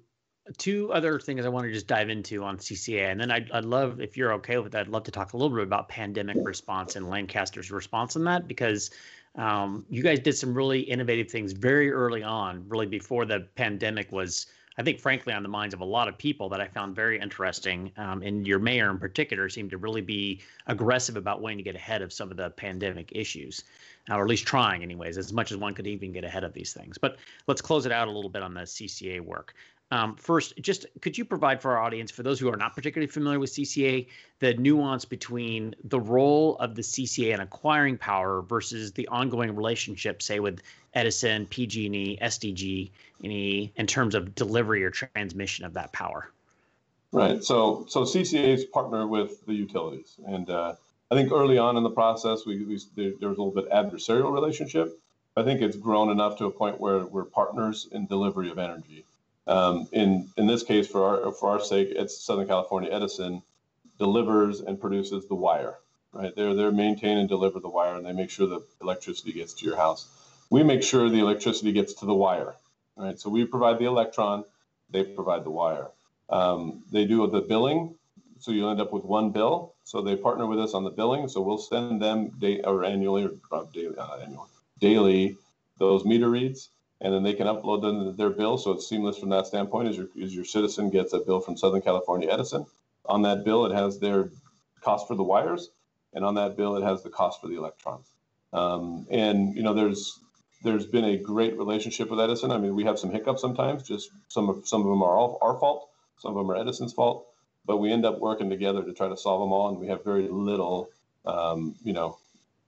[0.58, 3.64] two other things I want to just dive into on CCA, and then I'd, I'd
[3.64, 4.82] love if you're okay with that.
[4.82, 8.48] I'd love to talk a little bit about pandemic response and Lancaster's response on that
[8.48, 8.90] because
[9.36, 14.10] um, you guys did some really innovative things very early on, really before the pandemic
[14.10, 14.46] was.
[14.78, 17.20] I think, frankly, on the minds of a lot of people that I found very
[17.20, 17.92] interesting.
[17.98, 21.76] Um, and your mayor in particular seemed to really be aggressive about wanting to get
[21.76, 23.64] ahead of some of the pandemic issues
[24.10, 26.72] or at least trying anyways, as much as one could even get ahead of these
[26.72, 26.98] things.
[26.98, 29.54] But let's close it out a little bit on the CCA work.
[29.92, 33.08] Um, first, just could you provide for our audience, for those who are not particularly
[33.08, 34.06] familiar with CCA,
[34.38, 40.22] the nuance between the role of the CCA in acquiring power versus the ongoing relationship,
[40.22, 40.62] say with
[40.94, 42.90] Edison, PG&E, SDG,
[43.22, 46.30] and E in terms of delivery or transmission of that power?
[47.12, 47.44] Right.
[47.44, 50.72] So, so CCAs partner with the utilities, and uh,
[51.10, 53.70] I think early on in the process, we, we there, there was a little bit
[53.70, 54.98] adversarial relationship.
[55.36, 59.04] I think it's grown enough to a point where we're partners in delivery of energy.
[59.46, 63.42] Um, in in this case, for our for our sake, it's Southern California Edison
[63.98, 65.76] delivers and produces the wire.
[66.12, 69.54] Right, they're they maintain and deliver the wire, and they make sure the electricity gets
[69.54, 70.06] to your house.
[70.50, 72.54] We make sure the electricity gets to the wire.
[72.96, 74.44] Right, so we provide the electron,
[74.90, 75.88] they provide the wire.
[76.28, 77.94] Um, they do the billing,
[78.38, 79.74] so you end up with one bill.
[79.84, 81.28] So they partner with us on the billing.
[81.28, 85.36] So we'll send them day or annually or daily, uh, annually, daily
[85.78, 86.68] those meter reads
[87.02, 88.56] and then they can upload them their bill.
[88.56, 89.88] So it's seamless from that standpoint.
[89.88, 92.64] As your, as your citizen gets a bill from Southern California Edison,
[93.04, 94.30] on that bill it has their
[94.80, 95.70] cost for the wires,
[96.14, 98.06] and on that bill it has the cost for the electrons.
[98.52, 100.20] Um, and you know, there's
[100.62, 102.52] there's been a great relationship with Edison.
[102.52, 103.82] I mean, we have some hiccups sometimes.
[103.82, 105.88] Just some of some of them are all our fault,
[106.18, 107.26] some of them are Edison's fault,
[107.66, 110.04] but we end up working together to try to solve them all, and we have
[110.04, 110.88] very little,
[111.26, 112.18] um, you know,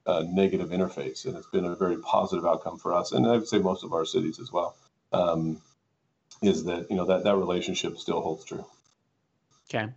[0.06, 3.48] uh, negative interface, and it's been a very positive outcome for us, and I would
[3.48, 4.76] say most of our cities as well.
[5.12, 5.60] Um,
[6.42, 8.66] is that you know that that relationship still holds true?
[9.70, 9.88] Okay.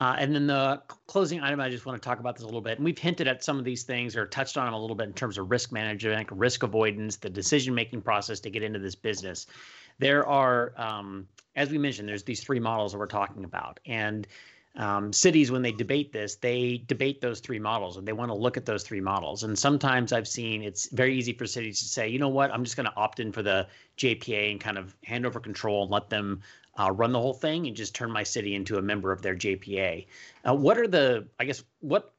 [0.00, 2.60] Uh, and then the closing item, I just want to talk about this a little
[2.60, 2.78] bit.
[2.78, 5.08] And we've hinted at some of these things or touched on them a little bit
[5.08, 8.94] in terms of risk management, risk avoidance, the decision making process to get into this
[8.94, 9.46] business.
[9.98, 13.80] There are, um, as we mentioned, there's these three models that we're talking about.
[13.86, 14.28] And
[14.76, 18.34] um, cities when they debate this they debate those three models and they want to
[18.34, 19.42] look at those three models.
[19.44, 22.52] And sometimes i've seen it's very easy for cities to say you know what?
[22.52, 25.82] I'm just going to opt in for the jpa and kind of hand over control
[25.82, 26.40] and let them
[26.78, 29.34] uh, run the whole thing and just turn my city into a member of their
[29.34, 30.06] jpa
[30.48, 32.14] uh, what are the i guess what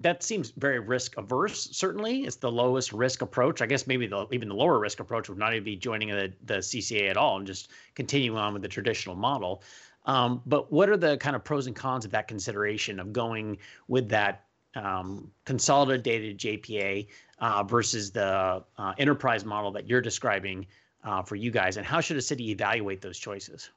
[0.00, 2.22] that seems very risk averse certainly.
[2.24, 3.60] It's the lowest risk approach.
[3.60, 6.32] I guess maybe the even the lower risk approach would not even be joining the,
[6.44, 9.62] the cca at all and just continuing on with the traditional model
[10.06, 13.58] um, but what are the kind of pros and cons of that consideration of going
[13.88, 17.06] with that um, consolidated JPA
[17.38, 20.66] uh, versus the uh, enterprise model that you're describing
[21.04, 21.76] uh, for you guys?
[21.76, 23.70] And how should a city evaluate those choices?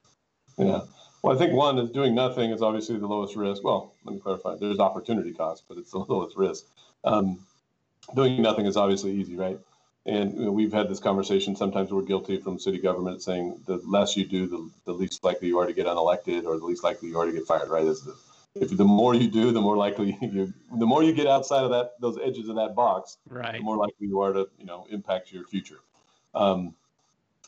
[0.57, 0.81] Yeah.
[1.23, 3.63] Well, I think one is doing nothing is obviously the lowest risk.
[3.63, 4.55] Well, let me clarify.
[4.59, 6.65] There's opportunity cost, but it's the lowest risk.
[7.03, 7.39] Um,
[8.15, 9.57] doing nothing is obviously easy, right?
[10.05, 11.55] And you know, we've had this conversation.
[11.55, 15.47] Sometimes we're guilty from city government saying the less you do, the, the least likely
[15.47, 17.69] you are to get unelected, or the least likely you are to get fired.
[17.69, 17.85] Right?
[17.85, 18.15] Is the
[18.55, 21.71] if the more you do, the more likely you, the more you get outside of
[21.71, 23.53] that those edges of that box, right.
[23.53, 25.79] the more likely you are to you know impact your future.
[26.35, 26.75] Um,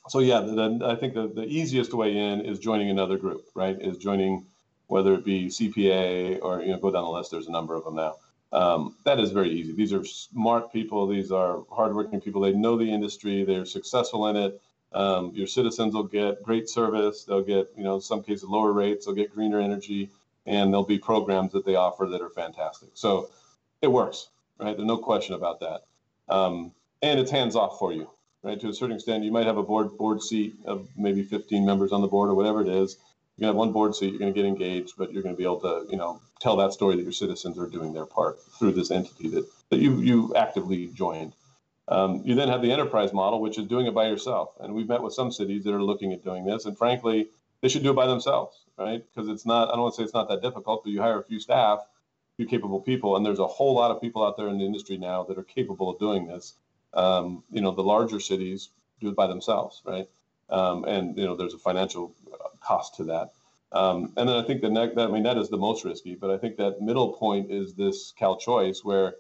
[0.07, 3.79] so yeah, then I think the, the easiest way in is joining another group, right?
[3.79, 4.45] Is joining
[4.87, 7.31] whether it be CPA or you know go down the list.
[7.31, 8.15] There's a number of them now.
[8.55, 9.73] Um, that is very easy.
[9.73, 11.07] These are smart people.
[11.07, 12.39] These are hardworking people.
[12.39, 13.43] They know the industry.
[13.43, 14.61] They're successful in it.
[14.93, 17.25] Um, your citizens will get great service.
[17.25, 19.05] They'll get, you know, in some cases lower rates.
[19.05, 20.09] They'll get greener energy,
[20.45, 22.91] and there'll be programs that they offer that are fantastic.
[22.93, 23.29] So
[23.81, 24.77] it works, right?
[24.77, 25.81] There's no question about that.
[26.29, 28.09] Um, and it's hands off for you,
[28.41, 28.57] right?
[28.61, 31.91] To a certain extent, you might have a board board seat of maybe 15 members
[31.91, 32.95] on the board or whatever it is,
[33.35, 35.59] you're gonna have one board seat, you're gonna get engaged, but you're gonna be able
[35.59, 38.91] to, you know, tell that story that your citizens are doing their part through this
[38.91, 41.34] entity that, that you you actively joined.
[41.88, 44.49] Um, you then have the enterprise model, which is doing it by yourself.
[44.60, 47.29] And we've met with some cities that are looking at doing this, and frankly,
[47.62, 49.03] they should do it by themselves, right?
[49.08, 51.19] Because it's not, I don't want to say it's not that difficult, but you hire
[51.19, 54.38] a few staff, a few capable people, and there's a whole lot of people out
[54.38, 56.53] there in the industry now that are capable of doing this.
[56.93, 58.69] Um, you know, the larger cities
[59.01, 60.08] do it by themselves, right?
[60.49, 62.13] Um, and you know, there's a financial
[62.62, 63.31] cost to that.
[63.75, 66.31] Um, and then I think the next, I mean, that is the most risky, but
[66.31, 69.15] I think that middle point is this Cal Choice where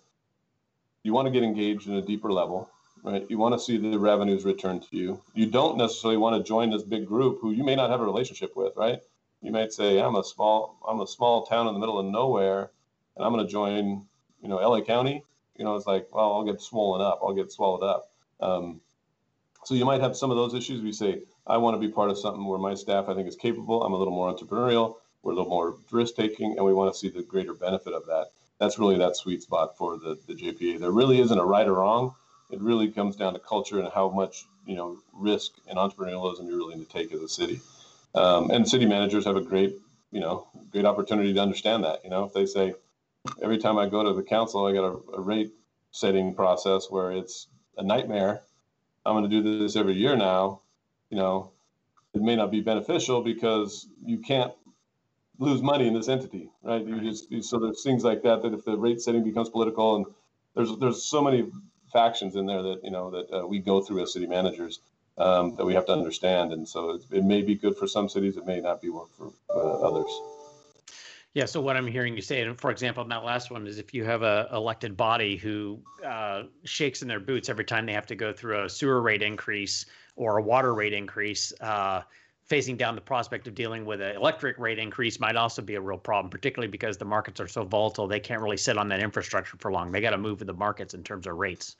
[1.03, 2.69] you want to get engaged in a deeper level,
[3.03, 3.25] right?
[3.29, 5.21] You want to see the revenues return to you.
[5.33, 8.05] You don't necessarily want to join this big group who you may not have a
[8.05, 9.01] relationship with, right?
[9.41, 12.71] You might say, I'm a small, I'm a small town in the middle of nowhere,
[13.17, 14.05] and I'm going to join,
[14.41, 15.21] you know, LA County.
[15.57, 18.09] You know, it's like, well, I'll get swollen up, I'll get swallowed up.
[18.39, 18.79] Um,
[19.65, 20.81] so you might have some of those issues.
[20.81, 23.35] We say, I want to be part of something where my staff I think is
[23.35, 23.83] capable.
[23.83, 24.95] I'm a little more entrepreneurial.
[25.21, 28.05] We're a little more risk taking, and we want to see the greater benefit of
[28.07, 28.27] that.
[28.59, 30.79] That's really that sweet spot for the, the JPA.
[30.79, 32.15] There really isn't a right or wrong.
[32.51, 36.57] It really comes down to culture and how much you know risk and entrepreneurialism you're
[36.57, 37.59] willing to take as a city.
[38.13, 39.75] Um, and city managers have a great
[40.11, 42.03] you know great opportunity to understand that.
[42.03, 42.73] You know, if they say
[43.41, 45.51] every time I go to the council, I got a, a rate
[45.91, 48.41] setting process where it's a nightmare.
[49.05, 50.61] I'm going to do this every year now
[51.09, 51.51] you know,
[52.13, 54.53] it may not be beneficial because you can't
[55.39, 56.85] lose money in this entity, right?
[56.85, 59.97] You just you, so there's things like that that if the rate setting becomes political
[59.97, 60.05] and
[60.55, 61.51] there's there's so many
[61.91, 64.79] factions in there that you know that uh, we go through as city managers
[65.17, 68.09] um, that we have to understand, and so it, it, may be good for some
[68.09, 70.11] cities, it may not be work for uh, others.
[71.33, 71.45] Yeah.
[71.45, 73.93] So what I'm hearing you say, and for example, in that last one is if
[73.93, 78.07] you have a elected body who uh, shakes in their boots every time they have
[78.07, 79.85] to go through a sewer rate increase
[80.15, 82.01] or a water rate increase, uh,
[82.45, 85.81] facing down the prospect of dealing with an electric rate increase might also be a
[85.81, 88.07] real problem, particularly because the markets are so volatile.
[88.07, 89.91] They can't really sit on that infrastructure for long.
[89.91, 91.75] They got to move with the markets in terms of rates.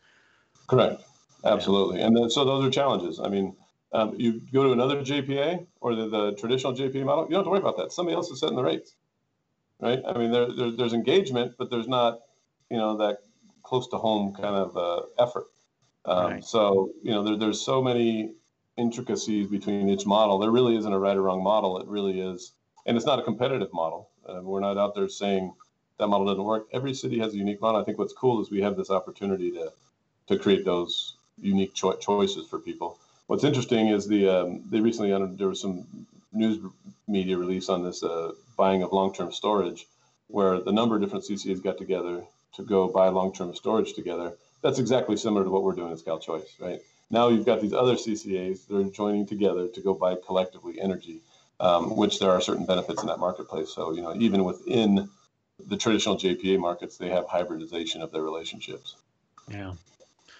[0.68, 1.04] Correct.
[1.44, 2.00] Absolutely.
[2.00, 2.08] Yeah.
[2.08, 3.20] And then, so those are challenges.
[3.20, 3.56] I mean,
[3.94, 7.46] um, you go to another JPA or the, the traditional JPA model, you don't have
[7.46, 7.92] to worry about that.
[7.92, 8.96] Somebody else is setting the rates
[9.80, 10.02] right?
[10.08, 12.22] I mean, there, there, there's engagement, but there's not,
[12.70, 13.20] you know, that
[13.64, 15.48] close to home kind of uh, effort.
[16.06, 16.44] Um, right.
[16.44, 18.32] So, you know, there, there's so many
[18.78, 20.40] intricacies between each model.
[20.40, 21.80] There really isn't a right or wrong model.
[21.80, 22.52] It really is,
[22.86, 24.10] and it's not a competitive model.
[24.28, 25.54] Uh, we're not out there saying
[25.98, 26.68] that model doesn't work.
[26.74, 27.82] Every city has a unique model.
[27.82, 29.72] I think what's cool is we have this opportunity to
[30.28, 32.98] to create those unique cho- choices for people.
[33.28, 35.86] What's interesting is the um, they recently there was some
[36.34, 36.60] news
[37.08, 39.88] media release on this uh, buying of long-term storage,
[40.28, 42.24] where the number of different CCAs got together
[42.56, 44.34] to go buy long-term storage together.
[44.66, 46.82] That's exactly similar to what we're doing at CalChoice, right?
[47.12, 51.20] Now you've got these other CCAs that are joining together to go buy collectively energy,
[51.60, 53.70] um, which there are certain benefits in that marketplace.
[53.70, 55.08] So you know, even within
[55.68, 58.96] the traditional JPA markets, they have hybridization of their relationships.
[59.48, 59.74] Yeah.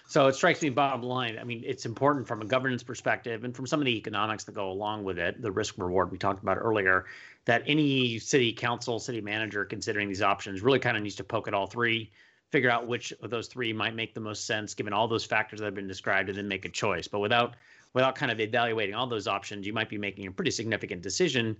[0.08, 1.38] So it strikes me bottom line.
[1.38, 4.56] I mean, it's important from a governance perspective and from some of the economics that
[4.56, 7.04] go along with it, the risk reward we talked about earlier,
[7.44, 11.46] that any city council, city manager considering these options really kind of needs to poke
[11.46, 12.10] at all three,
[12.52, 15.60] figure out which of those three might make the most sense given all those factors
[15.60, 17.08] that have been described, and then make a choice.
[17.08, 17.54] But without
[17.92, 21.56] without kind of evaluating all those options, you might be making a pretty significant decision.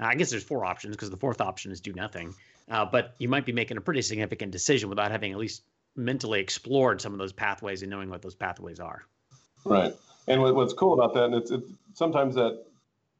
[0.00, 2.34] Uh, I guess there's four options because the fourth option is do nothing.
[2.70, 5.62] Uh, but you might be making a pretty significant decision without having at least
[5.96, 9.04] mentally explored some of those pathways and knowing what those pathways are.
[9.64, 9.92] Right.
[10.28, 12.62] And what's cool about that, and it's, it's sometimes that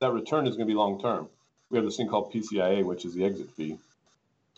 [0.01, 1.29] that return is going to be long term.
[1.71, 3.79] We have this thing called PCIA, which is the exit fee.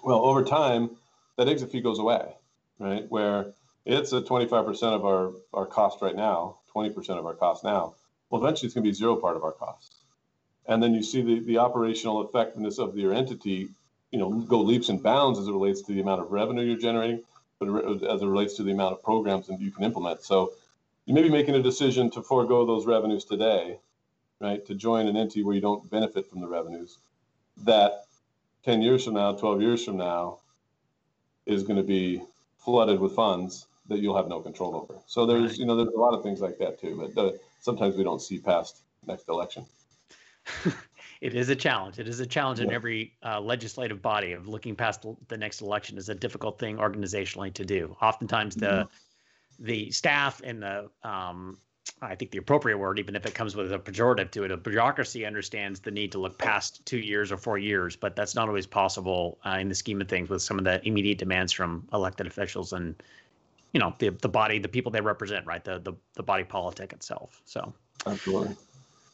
[0.05, 0.91] Well, over time,
[1.39, 2.35] that exit fee goes away,
[2.79, 3.05] right?
[3.09, 3.53] Where
[3.85, 7.95] it's at 25% of our, our cost right now, 20% of our cost now.
[8.31, 9.95] Well, eventually it's going to be zero part of our cost.
[10.67, 13.69] And then you see the, the operational effectiveness of your entity,
[14.11, 16.79] you know, go leaps and bounds as it relates to the amount of revenue you're
[16.79, 17.23] generating,
[17.59, 17.69] but
[18.05, 20.23] as it relates to the amount of programs that you can implement.
[20.23, 20.53] So
[21.05, 23.79] you may be making a decision to forego those revenues today,
[24.41, 24.65] right?
[24.67, 26.99] To join an entity where you don't benefit from the revenues.
[27.65, 28.05] That
[28.65, 30.39] 10 years from now, 12 years from now,
[31.45, 32.23] is going to be
[32.65, 35.01] flooded with funds that you'll have no control over.
[35.07, 35.59] So there's, right.
[35.59, 37.11] you know, there's a lot of things like that too.
[37.15, 39.67] But uh, sometimes we don't see past next election.
[41.21, 41.99] it is a challenge.
[41.99, 42.67] It is a challenge yeah.
[42.67, 46.79] in every uh, legislative body of looking past the next election is a difficult thing
[46.79, 47.97] organizationally to do.
[48.01, 49.65] Oftentimes, the mm-hmm.
[49.65, 51.59] the staff and the um,
[52.01, 54.57] I think the appropriate word, even if it comes with a pejorative to it, a
[54.57, 58.49] bureaucracy understands the need to look past two years or four years, but that's not
[58.49, 61.87] always possible uh, in the scheme of things with some of the immediate demands from
[61.93, 62.95] elected officials and
[63.73, 65.65] you know the the body, the people they represent, right?
[65.65, 67.41] The the the body politic itself.
[67.47, 67.73] So
[68.07, 68.57] absolutely.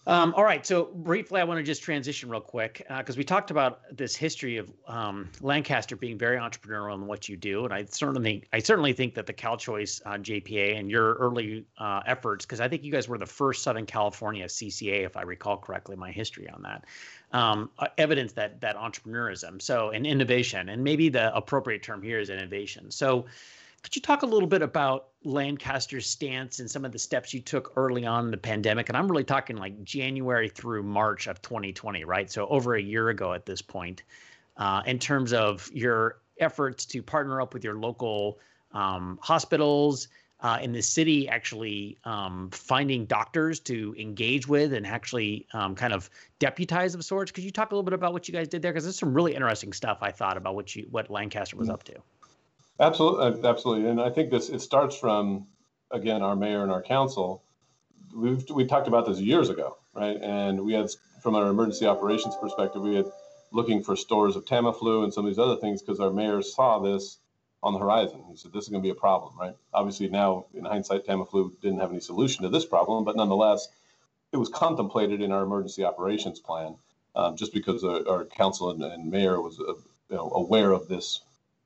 [0.08, 0.64] Um, all right.
[0.64, 4.16] So briefly, I want to just transition real quick because uh, we talked about this
[4.16, 8.48] history of um, Lancaster being very entrepreneurial in what you do, and I certainly think,
[8.54, 12.68] I certainly think that the CalChoice uh, JPA and your early uh, efforts, because I
[12.68, 16.48] think you guys were the first Southern California CCA, if I recall correctly, my history
[16.48, 16.86] on that,
[17.32, 22.18] um, uh, evidence that that entrepreneurism, so and innovation, and maybe the appropriate term here
[22.18, 22.90] is innovation.
[22.90, 23.26] So
[23.82, 27.40] could you talk a little bit about Lancaster's stance and some of the steps you
[27.40, 28.88] took early on in the pandemic?
[28.88, 32.30] And I'm really talking like January through March of 2020, right?
[32.30, 34.02] So over a year ago at this point,
[34.56, 38.38] uh, in terms of your efforts to partner up with your local
[38.72, 40.08] um, hospitals
[40.40, 45.92] uh, in the city, actually um, finding doctors to engage with and actually um, kind
[45.92, 47.32] of deputize of sorts.
[47.32, 48.72] Could you talk a little bit about what you guys did there?
[48.72, 51.74] Because there's some really interesting stuff I thought about what you what Lancaster was mm-hmm.
[51.74, 51.94] up to.
[52.80, 55.46] Absolutely, uh, absolutely, and I think this it starts from
[55.90, 57.42] again our mayor and our council.
[58.14, 60.16] We've we talked about this years ago, right?
[60.22, 60.88] And we had
[61.22, 63.06] from our emergency operations perspective, we had
[63.50, 66.78] looking for stores of Tamiflu and some of these other things because our mayor saw
[66.78, 67.18] this
[67.62, 68.22] on the horizon.
[68.30, 69.54] He said this is going to be a problem, right?
[69.74, 73.68] Obviously, now in hindsight, Tamiflu didn't have any solution to this problem, but nonetheless,
[74.32, 76.76] it was contemplated in our emergency operations plan,
[77.16, 79.72] um, just because our, our council and, and mayor was uh,
[80.10, 81.22] you know, aware of this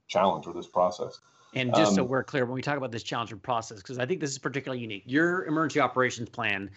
[0.09, 1.20] challenge or this process.
[1.55, 3.98] And just um, so we're clear, when we talk about this challenge and process, because
[3.98, 6.70] I think this is particularly unique, your emergency operations plan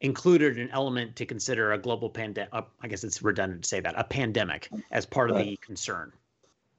[0.00, 2.50] included an element to consider a global pandemic.
[2.52, 6.12] Uh, I guess it's redundant to say that a pandemic as part of the concern.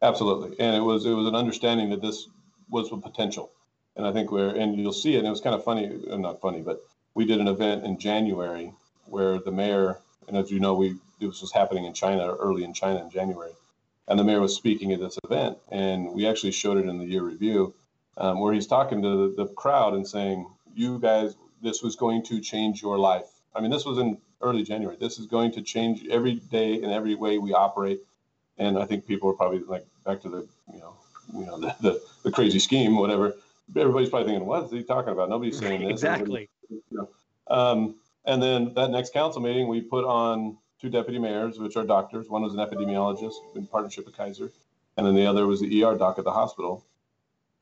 [0.01, 2.27] Absolutely, and it was it was an understanding that this
[2.69, 3.51] was a potential,
[3.95, 5.19] and I think we're and you'll see it.
[5.19, 6.83] And it was kind of funny, uh, not funny, but
[7.13, 8.73] we did an event in January
[9.05, 12.73] where the mayor, and as you know, we this was happening in China early in
[12.73, 13.53] China in January,
[14.07, 17.05] and the mayor was speaking at this event, and we actually showed it in the
[17.05, 17.73] year review,
[18.17, 22.23] um, where he's talking to the, the crowd and saying, "You guys, this was going
[22.23, 24.97] to change your life." I mean, this was in early January.
[24.99, 28.01] This is going to change every day and every way we operate.
[28.57, 30.93] And I think people are probably like back to the you know
[31.33, 33.35] you know the, the, the crazy scheme, whatever.
[33.75, 35.89] Everybody's probably thinking, "What is he talking about?" Nobody's saying this.
[35.91, 36.49] exactly.
[36.69, 37.09] You know.
[37.47, 37.95] um,
[38.25, 42.27] and then that next council meeting, we put on two deputy mayors, which are doctors.
[42.27, 44.51] One was an epidemiologist in partnership with Kaiser,
[44.97, 46.85] and then the other was the ER doc at the hospital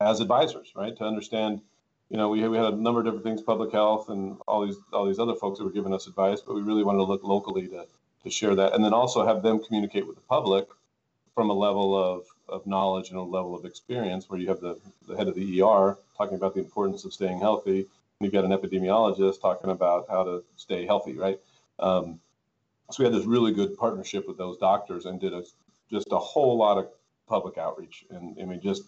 [0.00, 0.96] as advisors, right?
[0.96, 1.60] To understand,
[2.10, 4.66] you know, we had, we had a number of different things, public health and all
[4.66, 7.04] these all these other folks that were giving us advice, but we really wanted to
[7.04, 7.86] look locally to
[8.24, 10.66] to share that, and then also have them communicate with the public
[11.32, 14.78] from a level of, of knowledge and a level of experience where you have the,
[15.08, 17.86] the head of the ER talking about the importance of staying healthy, and
[18.20, 21.38] you've got an epidemiologist talking about how to stay healthy, right?
[21.78, 22.20] Um,
[22.92, 25.42] so we had this really good partnership with those doctors and did a,
[25.90, 26.88] just a whole lot of
[27.28, 28.04] public outreach.
[28.10, 28.82] And I mean, just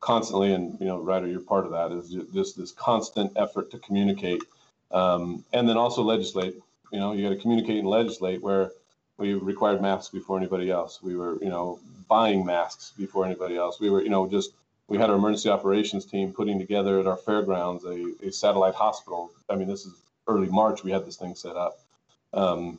[0.00, 3.78] constantly, and you know, Ryder, you're part of that, is just this constant effort to
[3.78, 4.42] communicate
[4.90, 6.56] um, and then also legislate.
[6.92, 8.72] You know, you got to communicate and legislate where
[9.18, 11.02] we required masks before anybody else.
[11.02, 13.80] We were, you know, buying masks before anybody else.
[13.80, 14.52] We were, you know, just
[14.88, 19.30] we had our emergency operations team putting together at our fairgrounds a, a satellite hospital.
[19.50, 19.94] I mean, this is
[20.26, 20.82] early March.
[20.82, 21.78] We had this thing set up.
[22.32, 22.78] Um,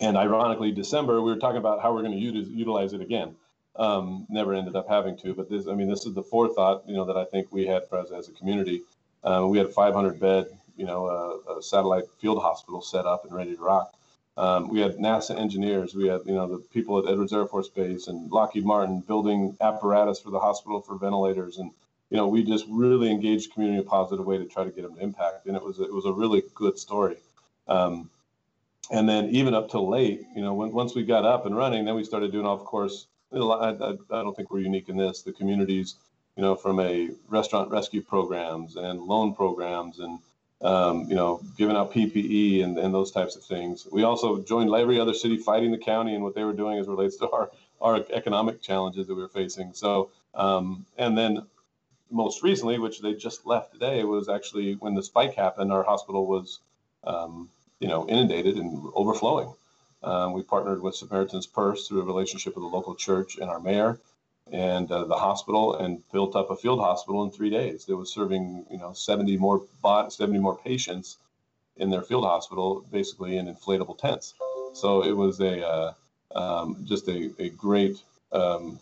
[0.00, 3.34] and ironically, December we were talking about how we're going to utilize it again.
[3.76, 6.94] Um, never ended up having to, but this, I mean, this is the forethought, you
[6.94, 8.82] know, that I think we had as, as a community.
[9.22, 13.34] Uh, we had 500 bed, you know, uh, a satellite field hospital set up and
[13.34, 13.92] ready to rock.
[14.38, 15.94] Um, we had NASA engineers.
[15.94, 19.56] We had, you know, the people at Edwards Air Force Base and Lockheed Martin building
[19.60, 21.70] apparatus for the hospital for ventilators, and
[22.10, 24.82] you know, we just really engaged community in a positive way to try to get
[24.82, 25.46] them to impact.
[25.46, 27.16] And it was it was a really good story.
[27.66, 28.10] Um,
[28.90, 31.84] and then even up till late, you know, when, once we got up and running,
[31.84, 35.22] then we started doing, of course, I, I, I don't think we're unique in this.
[35.22, 35.96] The communities,
[36.36, 40.18] you know, from a restaurant rescue programs and loan programs and,
[40.62, 43.86] um, you know, giving out PPE and, and those types of things.
[43.90, 46.86] We also joined every other city fighting the county and what they were doing as
[46.86, 49.72] relates to our, our economic challenges that we were facing.
[49.74, 51.42] So, um, and then
[52.10, 56.26] most recently, which they just left today, was actually when the spike happened, our hospital
[56.26, 56.60] was
[57.04, 57.48] um,
[57.80, 59.52] you know, inundated and overflowing.
[60.02, 63.60] Um, we partnered with Samaritan's Purse through a relationship with the local church and our
[63.60, 63.98] mayor
[64.52, 67.84] and uh, the hospital and built up a field hospital in three days.
[67.84, 69.62] They was serving, you know, 70 more
[70.08, 71.16] 70 more patients
[71.76, 74.34] in their field hospital, basically in inflatable tents.
[74.74, 75.92] So it was a uh,
[76.34, 77.96] um, just a, a great,
[78.32, 78.78] um,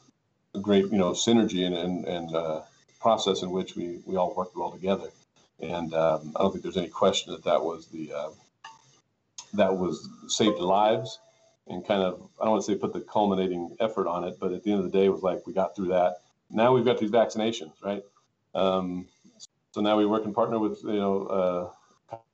[0.60, 2.60] great, you know, synergy and, and, and uh,
[3.00, 5.08] process in which we, we all worked well together.
[5.60, 8.30] And um, I don't think there's any question that that was the uh,
[9.54, 11.18] that was saved lives
[11.66, 14.52] and kind of I don't want to say put the culminating effort on it, but
[14.52, 16.16] at the end of the day, it was like we got through that.
[16.50, 18.02] Now we've got these vaccinations, right?
[18.54, 19.06] Um,
[19.72, 21.70] so now we work in partner with you know uh,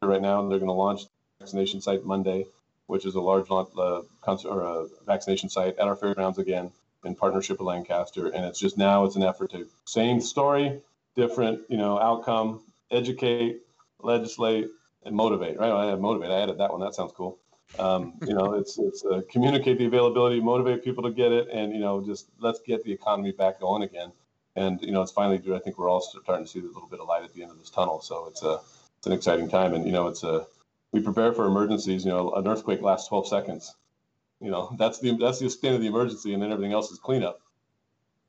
[0.02, 1.02] right now, they're going to launch
[1.38, 2.46] vaccination site Monday,
[2.86, 6.70] which is a large uh, concert, or a vaccination site at our fairgrounds again
[7.04, 10.80] in partnership with Lancaster, and it's just now it's an effort to same story,
[11.16, 12.60] different you know outcome,
[12.90, 13.60] educate,
[14.02, 14.68] legislate,
[15.04, 15.70] and motivate, right?
[15.70, 16.30] I had motivate.
[16.30, 16.80] I added that one.
[16.80, 17.38] That sounds cool.
[17.78, 21.72] Um, you know, it's it's uh, communicate the availability, motivate people to get it, and
[21.72, 24.12] you know, just let's get the economy back going again.
[24.56, 25.38] And you know, it's finally.
[25.38, 25.54] Due.
[25.54, 27.52] I think we're all starting to see a little bit of light at the end
[27.52, 28.00] of this tunnel.
[28.00, 28.60] So it's a
[28.98, 30.46] it's an exciting time, and you know, it's a
[30.92, 32.04] we prepare for emergencies.
[32.04, 33.74] You know, an earthquake lasts 12 seconds.
[34.40, 36.98] You know, that's the that's the extent of the emergency, and then everything else is
[36.98, 37.40] cleanup,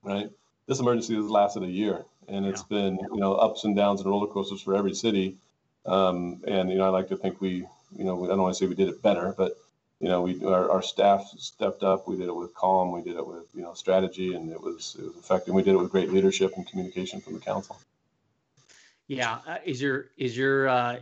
[0.04, 0.30] right?
[0.68, 2.78] This emergency has lasted a year, and it's yeah.
[2.78, 5.38] been you know ups and downs and roller coasters for every city
[5.86, 7.66] um, and you know, I like to think we,
[7.96, 9.54] you know, I don't want to say we did it better, but
[10.00, 12.08] you know, we our, our staff stepped up.
[12.08, 12.92] We did it with calm.
[12.92, 15.54] We did it with you know strategy, and it was it was effective.
[15.54, 17.80] We did it with great leadership and communication from the council.
[19.08, 21.00] Yeah, uh, is your is your uh,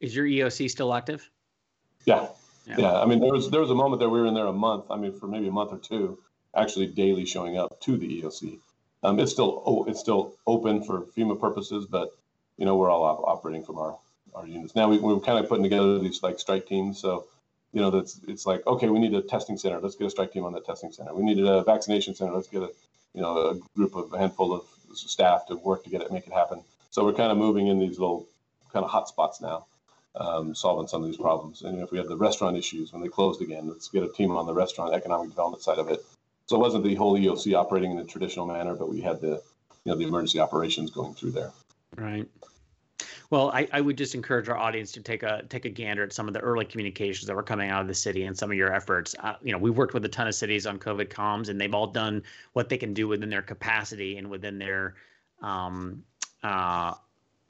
[0.00, 1.30] is your EOC still active?
[2.04, 2.28] Yeah.
[2.66, 3.00] yeah, yeah.
[3.00, 4.86] I mean, there was there was a moment that we were in there a month.
[4.90, 6.18] I mean, for maybe a month or two,
[6.54, 8.58] actually daily showing up to the EOC.
[9.02, 12.10] Um, it's still oh, it's still open for FEMA purposes, but
[12.58, 13.98] you know, we're all op- operating from our,
[14.34, 14.74] our units.
[14.74, 17.00] Now we, we're kind of putting together these like strike teams.
[17.00, 17.26] So,
[17.72, 19.80] you know, that's, it's like, okay, we need a testing center.
[19.80, 21.14] Let's get a strike team on that testing center.
[21.14, 22.32] We needed a vaccination center.
[22.32, 22.70] Let's get a,
[23.14, 26.26] you know, a group of a handful of staff to work to get it, make
[26.26, 26.62] it happen.
[26.90, 28.26] So we're kind of moving in these little
[28.72, 29.66] kind of hot spots now.
[30.16, 31.62] um, solving some of these problems.
[31.62, 34.32] And if we had the restaurant issues when they closed again, let's get a team
[34.32, 36.04] on the restaurant economic development side of it.
[36.46, 39.42] So it wasn't the whole EOC operating in a traditional manner, but we had the
[39.84, 41.52] you know the emergency operations going through there.
[41.96, 42.28] Right.
[43.30, 46.12] Well, I, I would just encourage our audience to take a take a gander at
[46.12, 48.56] some of the early communications that were coming out of the city and some of
[48.56, 49.14] your efforts.
[49.18, 51.74] Uh, you know, we've worked with a ton of cities on COVID comms, and they've
[51.74, 52.22] all done
[52.52, 54.94] what they can do within their capacity and within their
[55.42, 56.04] um,
[56.42, 56.94] uh,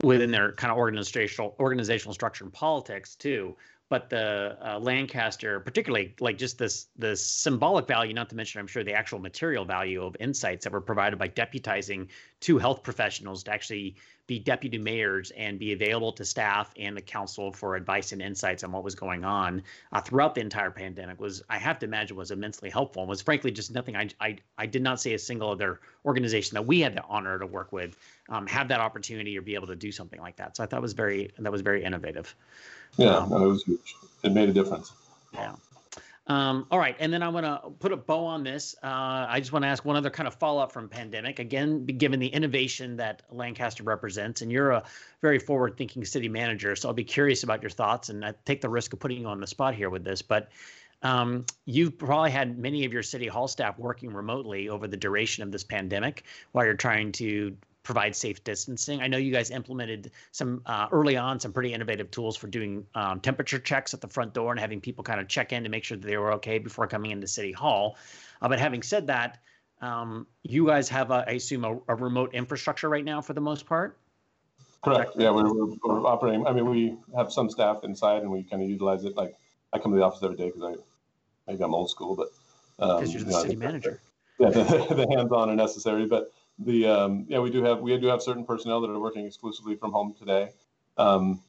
[0.02, 3.56] within their kind of organizational organizational structure and politics too.
[3.90, 8.66] But the uh, Lancaster, particularly like just this the symbolic value, not to mention I'm
[8.66, 12.08] sure the actual material value of insights that were provided by deputizing
[12.40, 13.96] two health professionals to actually
[14.26, 18.64] be deputy mayors and be available to staff and the council for advice and insights
[18.64, 19.62] on what was going on
[19.92, 23.20] uh, throughout the entire pandemic was I have to imagine was immensely helpful and was
[23.20, 26.80] frankly just nothing I I, I did not see a single other organization that we
[26.80, 27.96] had the honor to work with
[28.28, 30.56] um, have that opportunity or be able to do something like that.
[30.56, 32.34] So I thought was very that was very innovative.
[32.96, 33.94] Yeah, um, it was huge.
[34.22, 34.92] It made a difference.
[35.32, 35.54] Yeah.
[36.26, 38.74] Um, all right, and then I want to put a bow on this.
[38.82, 41.38] Uh, I just want to ask one other kind of follow up from pandemic.
[41.38, 44.82] Again, given the innovation that Lancaster represents, and you're a
[45.20, 48.08] very forward thinking city manager, so I'll be curious about your thoughts.
[48.08, 50.48] And I take the risk of putting you on the spot here with this, but
[51.02, 55.42] um, you've probably had many of your city hall staff working remotely over the duration
[55.42, 57.54] of this pandemic while you're trying to
[57.84, 59.00] provide safe distancing.
[59.00, 62.84] I know you guys implemented some uh, early on some pretty innovative tools for doing
[62.94, 65.68] um, temperature checks at the front door and having people kind of check in to
[65.68, 67.96] make sure that they were okay before coming into City Hall.
[68.42, 69.38] Uh, but having said that,
[69.82, 73.40] um, you guys have, a, I assume, a, a, remote infrastructure right now for the
[73.40, 73.98] most part.
[74.82, 75.12] Correct.
[75.16, 76.46] Yeah, we're, we're, we're, operating.
[76.46, 79.14] I mean, we have some staff inside, and we kind of utilize it.
[79.14, 79.36] Like
[79.74, 80.74] I come to the office every day because I
[81.46, 82.28] maybe I'm old school, but
[82.78, 84.00] because um, you're the you know, city manager.
[84.38, 88.06] Yeah, the, the hands-on are necessary, but the um, yeah we do have we do
[88.06, 90.50] have certain personnel that are working exclusively from home today
[90.98, 91.40] um,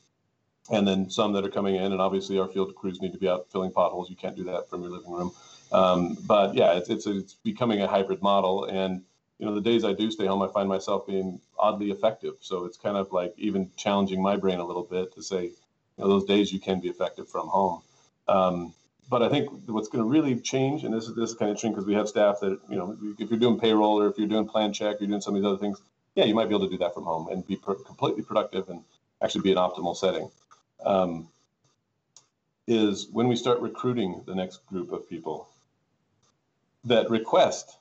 [0.72, 3.30] and then some that are coming in and obviously our field crews need to be
[3.30, 4.10] out filling potholes.
[4.10, 5.32] You can't do that from your living room.
[5.72, 9.02] Um, but yeah it's, it's it's becoming a hybrid model and
[9.40, 12.36] you know the days i do stay home i find myself being oddly effective.
[12.40, 15.54] So it's kind of like even challenging my brain a little bit to say you
[16.00, 17.82] know those days you can be effective from home.
[18.28, 18.74] Um,
[19.10, 21.56] but I think what's going to really change, and this is this is kind of
[21.56, 24.28] interesting because we have staff that you know, if you're doing payroll or if you're
[24.28, 25.80] doing plan check, you're doing some of these other things.
[26.16, 28.70] Yeah, you might be able to do that from home and be per- completely productive
[28.70, 28.82] and
[29.22, 30.30] actually be an optimal setting.
[30.84, 31.28] Um,
[32.68, 35.48] is when we start recruiting the next group of people
[36.86, 37.78] that request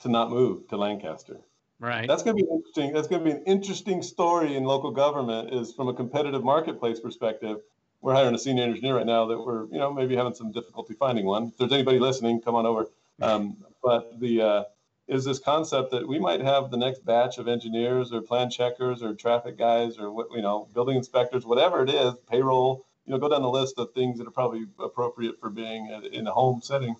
[0.00, 1.38] to not move to Lancaster.
[1.80, 2.06] Right.
[2.06, 2.92] That's going to be interesting.
[2.92, 5.52] That's going to be an interesting story in local government.
[5.52, 7.58] Is from a competitive marketplace perspective
[8.00, 10.94] we're hiring a senior engineer right now that we're you know maybe having some difficulty
[10.94, 11.48] finding one.
[11.48, 12.88] If there's anybody listening, come on over.
[13.20, 14.64] Um, but the uh,
[15.08, 19.02] is this concept that we might have the next batch of engineers or plan checkers
[19.02, 22.84] or traffic guys or what you know building inspectors, whatever it is, payroll.
[23.06, 26.26] You know, go down the list of things that are probably appropriate for being in
[26.26, 26.94] a home setting.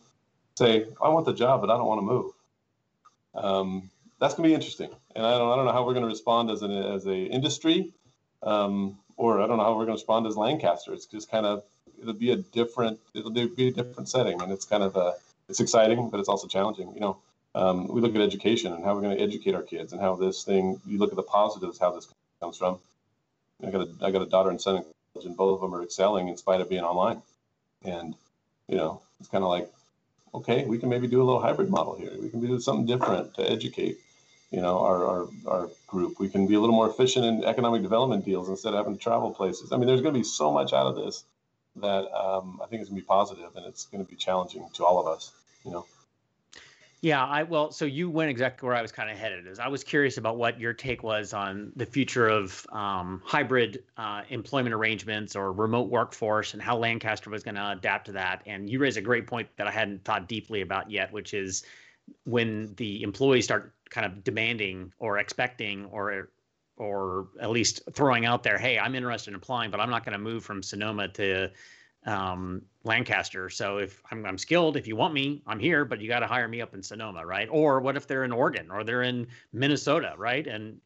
[0.56, 2.32] Say, I want the job, but I don't want to move.
[3.34, 6.02] Um, that's going to be interesting, and I don't, I don't know how we're going
[6.02, 7.92] to respond as an as a industry.
[8.42, 10.94] Um, or I don't know how we're going to respond as Lancaster.
[10.94, 11.64] It's just kind of
[12.00, 15.14] it'll be a different it'll be a different setting, and it's kind of a
[15.48, 16.92] it's exciting, but it's also challenging.
[16.94, 17.18] You know,
[17.54, 20.14] um, we look at education and how we're going to educate our kids, and how
[20.16, 20.80] this thing.
[20.86, 22.08] You look at the positives, how this
[22.40, 22.78] comes from.
[23.66, 25.78] I got a I got a daughter and son in college, and both of them
[25.78, 27.20] are excelling in spite of being online,
[27.84, 28.14] and
[28.68, 29.68] you know it's kind of like,
[30.32, 32.12] okay, we can maybe do a little hybrid model here.
[32.22, 33.98] We can do something different to educate
[34.50, 36.18] you know our, our, our group.
[36.18, 39.00] We can be a little more efficient in economic development deals instead of having to
[39.00, 39.72] travel places.
[39.72, 41.24] I mean there's going to be so much out of this
[41.80, 44.68] that um, i think it's going to be positive and it's going to be challenging
[44.74, 45.32] to all of us
[45.64, 45.84] you know?
[47.00, 49.68] Yeah i well so you went exactly where i was kind of headed is i
[49.68, 54.74] was curious about what your take was on the future of um, hybrid uh, employment
[54.74, 58.42] arrangements or remote workforce and how lancaster was going to adapt to that.
[58.46, 61.64] And you raised a great point that i hadn't thought deeply about yet which is
[62.24, 66.30] when the employees start kind of demanding or expecting or
[66.76, 70.12] or at least throwing out there, hey, I'm interested in applying, but I'm not going
[70.12, 71.50] to move from Sonoma to
[72.06, 73.50] um, Lancaster.
[73.50, 76.26] So if I'm, I'm, skilled, if you want me, I'm here, but you got to
[76.26, 77.48] hire me up in Sonoma, right?
[77.50, 80.46] Or what if they're in Oregon or they're in Minnesota, right?
[80.46, 80.80] And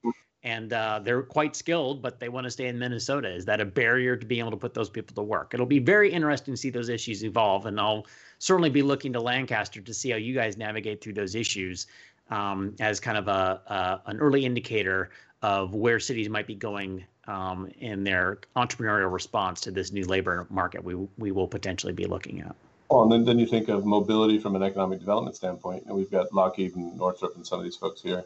[0.45, 3.33] and uh, they're quite skilled, but they want to stay in Minnesota.
[3.33, 5.55] Is that a barrier to being able to put those people to work?
[5.55, 8.07] It'll be very interesting to see those issues evolve, and I'll
[8.41, 11.87] certainly be looking to Lancaster to see how you guys navigate through those issues
[12.33, 15.11] um, as kind of a, a, an early indicator
[15.43, 20.47] of where cities might be going um, in their entrepreneurial response to this new labor
[20.51, 22.57] market we we will potentially be looking at.
[22.91, 26.11] Well, and then, then you think of mobility from an economic development standpoint, and we've
[26.11, 28.25] got Lockheed and Northrop and some of these folks here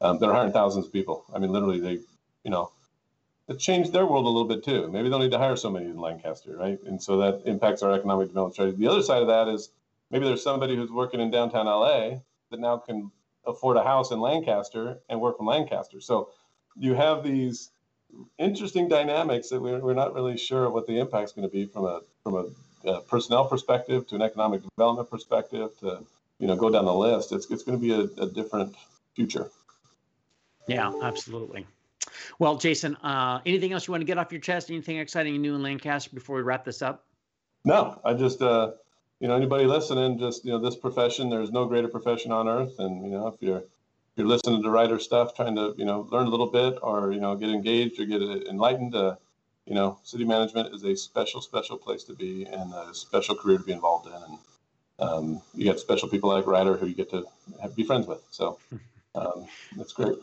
[0.00, 1.24] um, that are hiring thousands of people.
[1.34, 1.98] I mean, literally, they,
[2.44, 2.70] you know,
[3.48, 4.88] it changed their world a little bit too.
[4.90, 6.78] Maybe they'll need to hire somebody in Lancaster, right?
[6.86, 8.78] And so that impacts our economic development strategy.
[8.78, 9.70] The other side of that is
[10.10, 13.10] maybe there's somebody who's working in downtown LA that now can
[13.46, 16.00] afford a house in Lancaster and work from Lancaster.
[16.00, 16.30] So
[16.76, 17.70] you have these
[18.38, 21.66] interesting dynamics that we're, we're not really sure what the impact is going to be
[21.66, 26.04] from a from a, a, personnel perspective to an economic development perspective to
[26.38, 27.32] you know go down the list.
[27.32, 28.74] It's it's going to be a, a different
[29.14, 29.50] future.
[30.66, 31.66] Yeah, absolutely.
[32.38, 34.70] Well, Jason, uh, anything else you want to get off your chest?
[34.70, 37.04] Anything exciting new in Lancaster before we wrap this up?
[37.64, 38.72] No, I just, uh,
[39.24, 42.78] you know, anybody listening, just, you know, this profession, there's no greater profession on earth.
[42.78, 43.64] And, you know, if you're, if
[44.16, 47.20] you're listening to Ryder stuff, trying to, you know, learn a little bit or, you
[47.20, 49.16] know, get engaged or get enlightened, uh,
[49.64, 53.56] you know, city management is a special, special place to be and a special career
[53.56, 54.12] to be involved in.
[54.12, 54.38] And
[54.98, 57.24] um, you get special people like Ryder who you get to
[57.62, 58.22] have, be friends with.
[58.30, 58.58] So
[59.14, 60.18] um, that's great.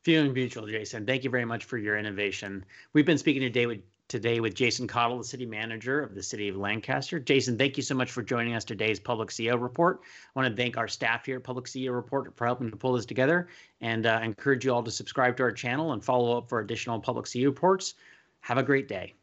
[0.00, 1.04] Feeling mutual, Jason.
[1.04, 2.64] Thank you very much for your innovation.
[2.94, 6.48] We've been speaking today with today with Jason Caudle, the city manager of the city
[6.48, 7.20] of Lancaster.
[7.20, 10.00] Jason, thank you so much for joining us today's Public CEO Report.
[10.02, 12.94] I want to thank our staff here at Public CEO Report for helping to pull
[12.94, 13.48] this together
[13.80, 16.98] and uh, encourage you all to subscribe to our channel and follow up for additional
[16.98, 17.94] Public CEO reports.
[18.40, 19.14] Have a great day.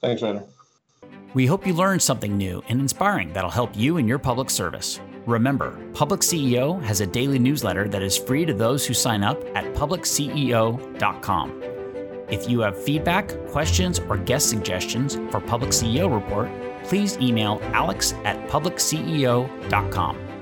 [0.00, 0.42] Thanks, Ryder.
[1.32, 5.00] We hope you learned something new and inspiring that'll help you in your public service.
[5.26, 9.42] Remember, Public CEO has a daily newsletter that is free to those who sign up
[9.56, 11.73] at publicceo.com.
[12.28, 16.48] If you have feedback, questions, or guest suggestions for Public CEO Report,
[16.84, 20.33] please email alex at publicceo.com.